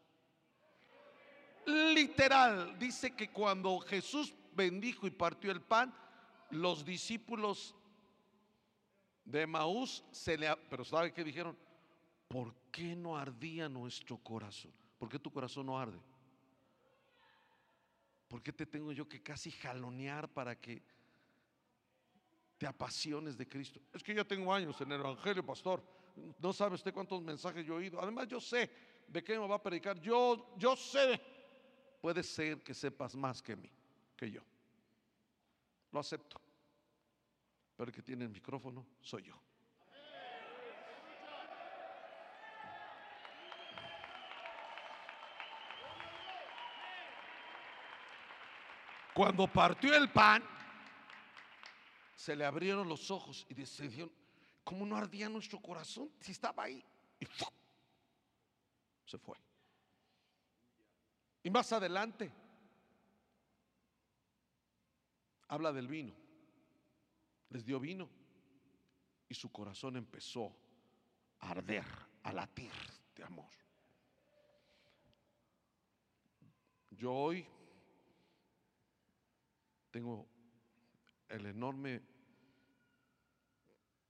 [1.65, 5.93] Literal, dice que cuando Jesús bendijo y partió el pan,
[6.51, 7.75] los discípulos
[9.25, 10.55] de Maús se le...
[10.69, 11.57] Pero ¿sabe qué dijeron?
[12.29, 14.71] ¿Por qué no ardía nuestro corazón?
[15.03, 15.99] ¿Por qué tu corazón no arde?
[18.29, 20.81] ¿Por qué te tengo yo que casi jalonear para que
[22.57, 23.81] te apasiones de Cristo?
[23.91, 25.83] Es que yo tengo años en el Evangelio, pastor.
[26.39, 28.01] No sabe usted cuántos mensajes yo he oído.
[28.01, 28.71] Además, yo sé
[29.05, 29.99] de qué me va a predicar.
[29.99, 31.19] Yo, yo sé.
[31.99, 33.69] Puede ser que sepas más que mí,
[34.15, 34.41] que yo.
[35.91, 36.39] Lo acepto.
[37.75, 39.37] Pero el que tiene el micrófono soy yo.
[49.13, 50.43] Cuando partió el pan,
[52.15, 54.11] se le abrieron los ojos y dijeron,
[54.63, 56.83] ¿cómo no ardía nuestro corazón si estaba ahí?
[57.19, 57.27] Y
[59.05, 59.37] se fue.
[61.43, 62.31] Y más adelante,
[65.47, 66.13] habla del vino.
[67.49, 68.09] Les dio vino
[69.29, 70.55] y su corazón empezó
[71.39, 71.85] a arder,
[72.23, 72.71] a latir
[73.15, 73.51] de amor.
[76.89, 77.47] Yo hoy
[79.93, 80.27] tengo
[81.29, 82.01] el enorme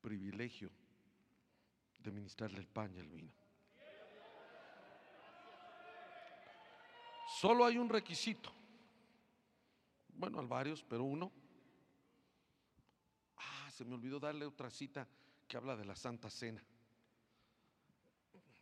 [0.01, 0.71] privilegio
[1.99, 3.33] de ministrarle el pan y el vino.
[7.41, 8.49] Solo hay un requisito.
[10.07, 11.29] Bueno, hay varios, pero uno.
[13.35, 15.05] Ah, se me olvidó darle otra cita
[15.49, 16.63] que habla de la Santa Cena.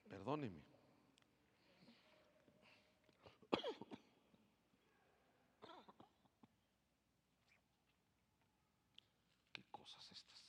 [0.10, 0.72] Perdóneme.
[9.54, 10.46] ¿Qué cosas estas?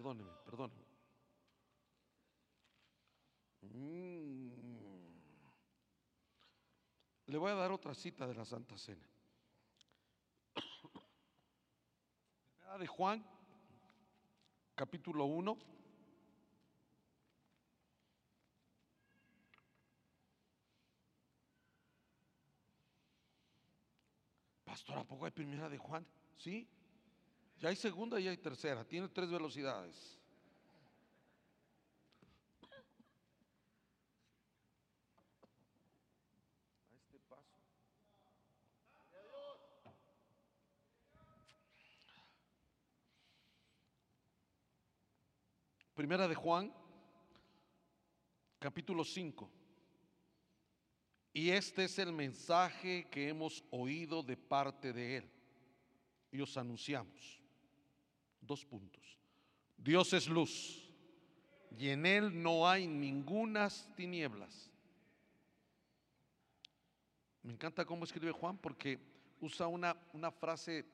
[0.00, 0.84] Perdóneme, perdóneme.
[3.60, 4.48] Mm.
[7.26, 9.06] Le voy a dar otra cita de la Santa Cena.
[12.56, 13.22] Primera de Juan,
[14.74, 15.58] capítulo 1.
[24.64, 26.06] Pastor, ¿a poco hay primera de Juan?
[26.38, 26.66] Sí.
[27.60, 28.82] Ya hay segunda y hay tercera.
[28.86, 30.18] Tiene tres velocidades.
[36.82, 37.44] A este paso.
[45.94, 46.72] Primera de Juan,
[48.58, 49.50] capítulo 5.
[51.34, 55.30] Y este es el mensaje que hemos oído de parte de Él.
[56.32, 57.39] Y os anunciamos.
[58.40, 59.18] Dos puntos.
[59.76, 60.90] Dios es luz
[61.78, 64.70] y en Él no hay ningunas tinieblas.
[67.42, 68.98] Me encanta cómo escribe Juan porque
[69.40, 70.84] usa una, una frase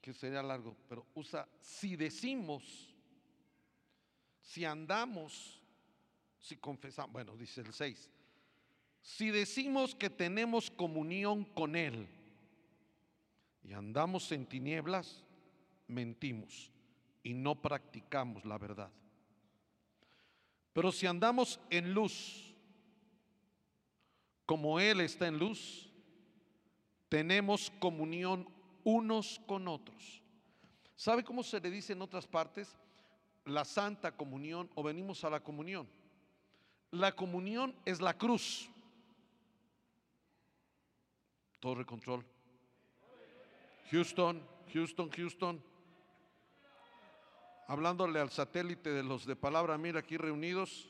[0.00, 2.94] que, sería largo, pero usa si decimos,
[4.40, 5.60] si andamos,
[6.38, 8.10] si confesamos, bueno, dice el 6,
[9.02, 12.08] si decimos que tenemos comunión con Él
[13.62, 15.24] y andamos en tinieblas,
[15.92, 16.70] mentimos
[17.22, 18.90] y no practicamos la verdad.
[20.72, 22.54] Pero si andamos en luz,
[24.46, 25.90] como Él está en luz,
[27.08, 28.48] tenemos comunión
[28.84, 30.22] unos con otros.
[30.96, 32.76] ¿Sabe cómo se le dice en otras partes?
[33.44, 35.88] La santa comunión o venimos a la comunión.
[36.90, 38.68] La comunión es la cruz.
[41.60, 42.24] Torre control.
[43.90, 45.71] Houston, Houston, Houston.
[47.68, 50.88] Hablándole al satélite de los de palabra mira aquí reunidos.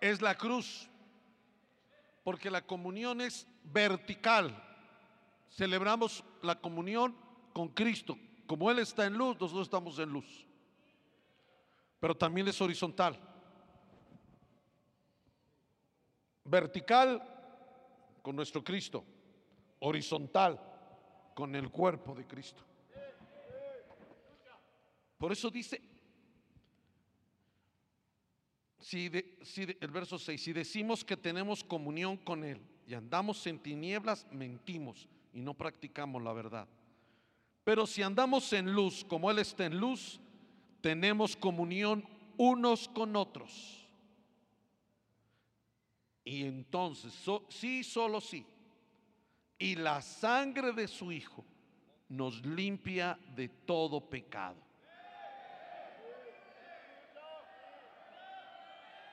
[0.00, 0.88] Es la cruz.
[2.22, 4.62] Porque la comunión es vertical.
[5.50, 7.16] Celebramos la comunión
[7.52, 8.18] con Cristo.
[8.46, 10.46] Como Él está en luz, nosotros estamos en luz.
[11.98, 13.18] Pero también es horizontal.
[16.44, 17.22] Vertical
[18.22, 19.04] con nuestro Cristo.
[19.80, 20.60] Horizontal
[21.34, 22.62] con el cuerpo de Cristo.
[25.18, 25.80] Por eso dice,
[28.92, 35.08] el verso 6, si decimos que tenemos comunión con Él y andamos en tinieblas, mentimos
[35.32, 36.68] y no practicamos la verdad.
[37.64, 40.20] Pero si andamos en luz, como Él está en luz,
[40.80, 42.04] tenemos comunión
[42.36, 43.88] unos con otros.
[46.24, 47.12] Y entonces,
[47.48, 48.44] sí, solo sí.
[49.58, 51.44] Y la sangre de su Hijo
[52.08, 54.65] nos limpia de todo pecado.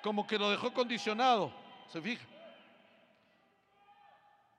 [0.03, 1.53] Como que lo dejó condicionado,
[1.87, 2.27] ¿se fija?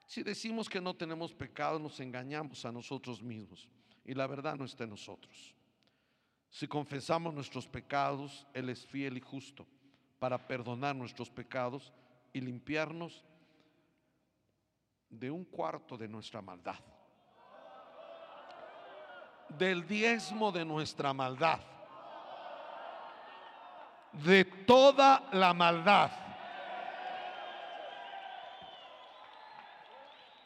[0.07, 3.69] Si decimos que no tenemos pecado, nos engañamos a nosotros mismos
[4.07, 5.55] y la verdad no está en nosotros.
[6.49, 9.67] Si confesamos nuestros pecados, Él es fiel y justo
[10.19, 11.93] para perdonar nuestros pecados
[12.33, 13.23] y limpiarnos
[15.11, 16.79] de un cuarto de nuestra maldad.
[19.51, 21.74] Del diezmo de nuestra maldad.
[24.23, 26.11] De toda la maldad.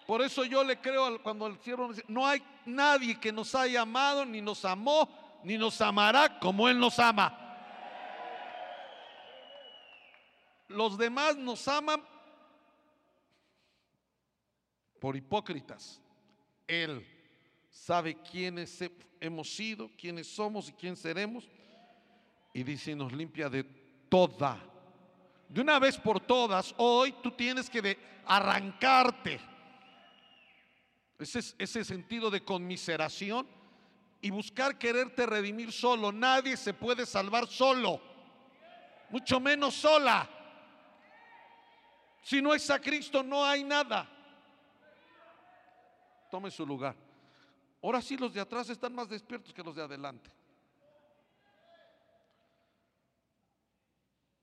[0.06, 3.82] Por eso yo le creo cuando el siervo dice, no hay nadie que nos haya
[3.82, 5.06] amado, ni nos amó,
[5.44, 7.34] ni nos amará como Él nos ama.
[10.68, 12.02] Los demás nos aman
[14.98, 16.00] por hipócritas.
[16.66, 17.06] Él
[17.70, 18.90] sabe quiénes he-
[19.20, 21.46] hemos sido, quiénes somos y quién seremos.
[22.52, 23.64] Y dice, nos limpia de
[24.08, 24.58] toda.
[25.48, 29.40] De una vez por todas, hoy tú tienes que arrancarte
[31.18, 33.46] ese, es- ese sentido de conmiseración
[34.20, 36.12] y buscar quererte redimir solo.
[36.12, 38.00] Nadie se puede salvar solo,
[39.10, 40.28] mucho menos sola.
[42.22, 44.06] Si no es a Cristo, no hay nada.
[46.30, 46.94] Tome su lugar.
[47.82, 50.30] Ahora sí, los de atrás están más despiertos que los de adelante.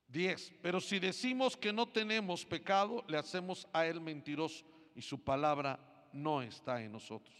[0.08, 0.54] Diez.
[0.62, 5.80] Pero si decimos que no tenemos pecado, le hacemos a él mentiroso y su palabra
[6.14, 7.36] no está en nosotros.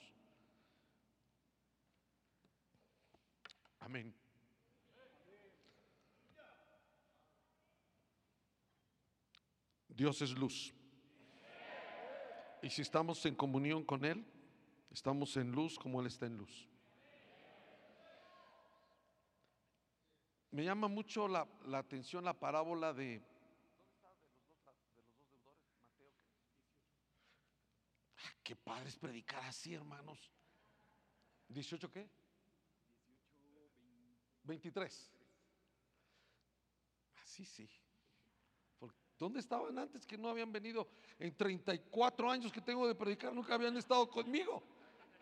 [3.80, 4.14] Amén.
[9.88, 10.74] Dios es luz.
[12.62, 14.26] Y si estamos en comunión con Él,
[14.92, 16.68] estamos en luz como Él está en luz.
[20.56, 23.22] Me llama mucho la, la atención la parábola de...
[28.16, 30.32] Ah, Qué padre es predicar así, hermanos.
[31.50, 32.10] ¿18 qué?
[34.44, 35.12] 23.
[37.22, 37.70] Así sí.
[38.80, 40.88] Por- ¿Dónde estaban antes que no habían venido?
[41.20, 44.64] En 34 años que tengo de predicar, nunca habían estado conmigo.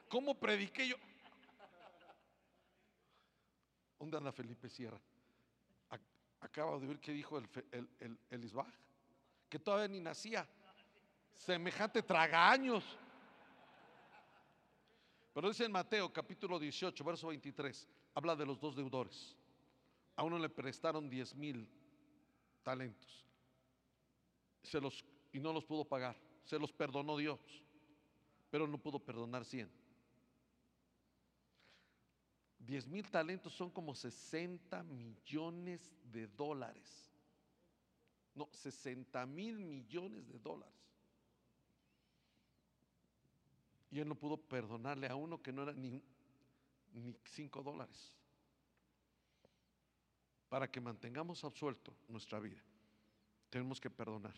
[0.10, 0.96] ¿Cómo prediqué yo?
[3.98, 5.02] ¿Dónde anda Felipe Sierra?
[6.44, 8.68] Ac- Acabo de ver que dijo el, el, el, el Isbaj,
[9.50, 10.48] que todavía ni nacía.
[11.34, 12.84] Semejante tragaños.
[15.34, 19.36] Pero dice en Mateo capítulo 18, verso 23, habla de los dos deudores.
[20.16, 21.68] A uno le prestaron 10 mil
[22.62, 23.24] talentos
[24.64, 26.16] se los, y no los pudo pagar.
[26.46, 27.39] Se los perdonó Dios,
[28.50, 29.70] pero no pudo perdonar 100.
[32.66, 37.11] 10 mil talentos son como 60 millones de dólares.
[38.36, 40.74] No, 60 mil millones de dólares.
[43.91, 46.01] Y él no pudo perdonarle a uno que no era ni,
[46.93, 48.14] ni 5 dólares.
[50.49, 52.64] Para que mantengamos absuelto nuestra vida,
[53.49, 54.36] tenemos que perdonar.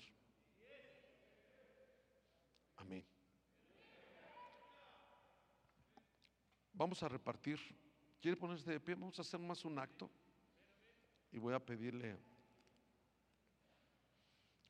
[2.78, 3.06] Amén.
[6.74, 7.60] Vamos a repartir.
[8.26, 8.96] ¿Quiere ponerse de pie?
[8.96, 10.10] Vamos a hacer más un acto.
[11.32, 12.18] Y voy a pedirle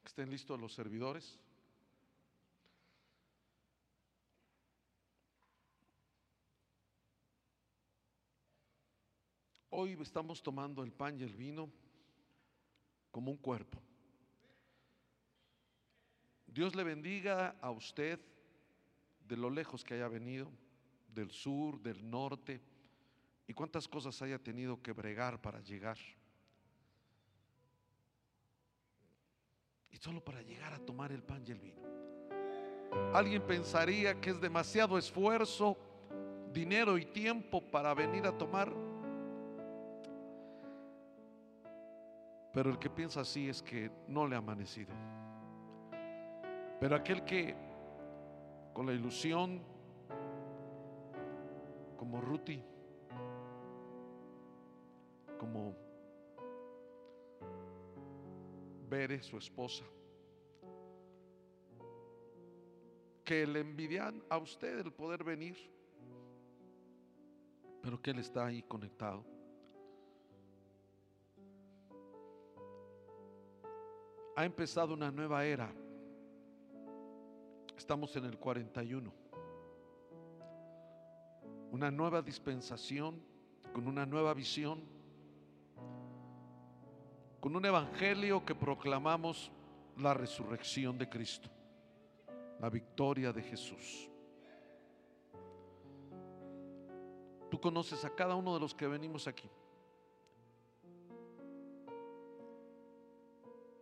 [0.01, 1.39] que estén listos los servidores.
[9.69, 11.71] Hoy estamos tomando el pan y el vino
[13.09, 13.81] como un cuerpo.
[16.45, 18.19] Dios le bendiga a usted
[19.25, 20.51] de lo lejos que haya venido,
[21.07, 22.74] del sur, del norte,
[23.47, 25.97] y cuántas cosas haya tenido que bregar para llegar.
[29.91, 31.81] Y solo para llegar a tomar el pan y el vino.
[33.13, 35.77] Alguien pensaría que es demasiado esfuerzo,
[36.51, 38.73] dinero y tiempo para venir a tomar.
[42.53, 44.93] Pero el que piensa así es que no le ha amanecido.
[46.79, 47.55] Pero aquel que
[48.73, 49.61] con la ilusión,
[51.97, 52.61] como Ruti,
[55.37, 55.75] como
[58.89, 59.83] Bere, su esposa,
[63.23, 65.57] que le envidian a usted el poder venir,
[67.81, 69.25] pero que él está ahí conectado.
[74.35, 75.73] Ha empezado una nueva era.
[77.77, 79.13] Estamos en el 41.
[81.71, 83.21] Una nueva dispensación,
[83.73, 84.94] con una nueva visión,
[87.45, 89.51] con un evangelio que proclamamos
[89.99, 91.47] la resurrección de Cristo,
[92.59, 94.09] la victoria de Jesús.
[97.51, 99.47] Tú conoces a cada uno de los que venimos aquí.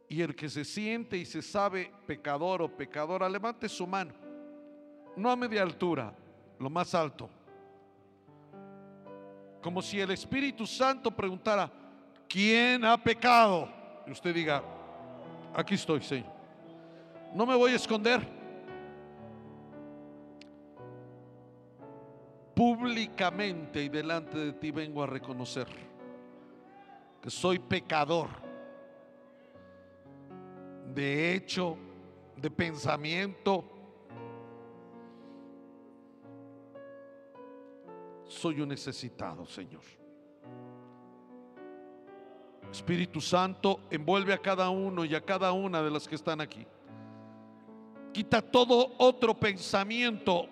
[0.10, 4.14] Y el que se siente y se sabe pecador o pecadora, levante su mano.
[5.16, 6.14] no a media altura,
[6.60, 7.30] lo más alto.
[9.62, 11.83] Como si el Espíritu Santo preguntara,
[12.28, 13.70] ¿quién ha pecado?
[14.08, 14.64] Y usted diga,
[15.54, 16.32] aquí estoy, Señor.
[17.34, 18.22] No me voy a esconder.
[22.56, 25.68] Públicamente y delante de ti vengo a reconocer
[27.22, 28.44] que soy pecador
[30.94, 31.78] de hecho,
[32.38, 33.64] de pensamiento.
[38.26, 39.84] Soy un necesitado, Señor.
[42.74, 46.66] Espíritu Santo, envuelve a cada uno y a cada una de las que están aquí.
[48.12, 50.48] Quita todo otro pensamiento.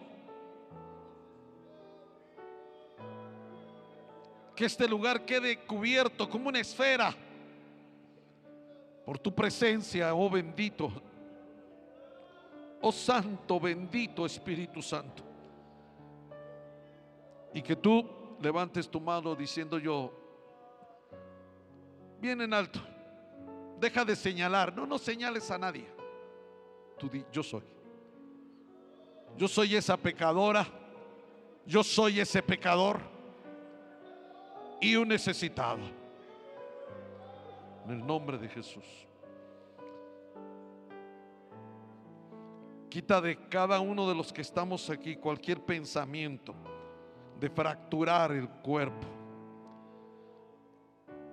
[4.56, 7.12] Que este lugar quede cubierto como una esfera
[9.04, 10.92] por tu presencia, oh bendito,
[12.82, 15.24] oh santo, bendito Espíritu Santo.
[17.52, 18.08] Y que tú
[18.40, 20.21] levantes tu mano diciendo yo,
[22.22, 22.80] bien en alto,
[23.80, 25.88] deja de señalar, no, no señales a nadie.
[27.32, 27.64] Yo soy.
[29.36, 30.68] Yo soy esa pecadora,
[31.66, 33.00] yo soy ese pecador
[34.80, 35.80] y un necesitado.
[37.86, 38.86] En el nombre de Jesús.
[42.90, 46.54] Quita de cada uno de los que estamos aquí cualquier pensamiento
[47.40, 49.21] de fracturar el cuerpo.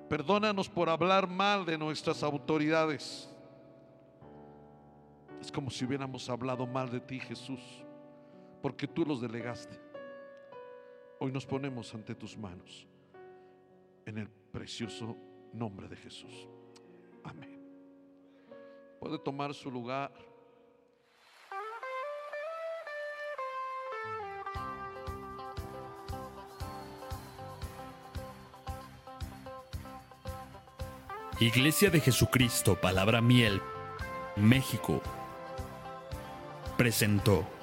[0.09, 3.28] Perdónanos por hablar mal de nuestras autoridades.
[5.40, 7.60] Es como si hubiéramos hablado mal de ti, Jesús,
[8.62, 9.78] porque tú los delegaste.
[11.20, 12.86] Hoy nos ponemos ante tus manos
[14.06, 15.16] en el precioso
[15.52, 16.48] nombre de Jesús.
[17.22, 17.60] Amén.
[18.98, 20.12] Puede tomar su lugar.
[31.40, 33.62] Iglesia de Jesucristo, Palabra Miel,
[34.35, 35.01] México,
[36.77, 37.57] presentó.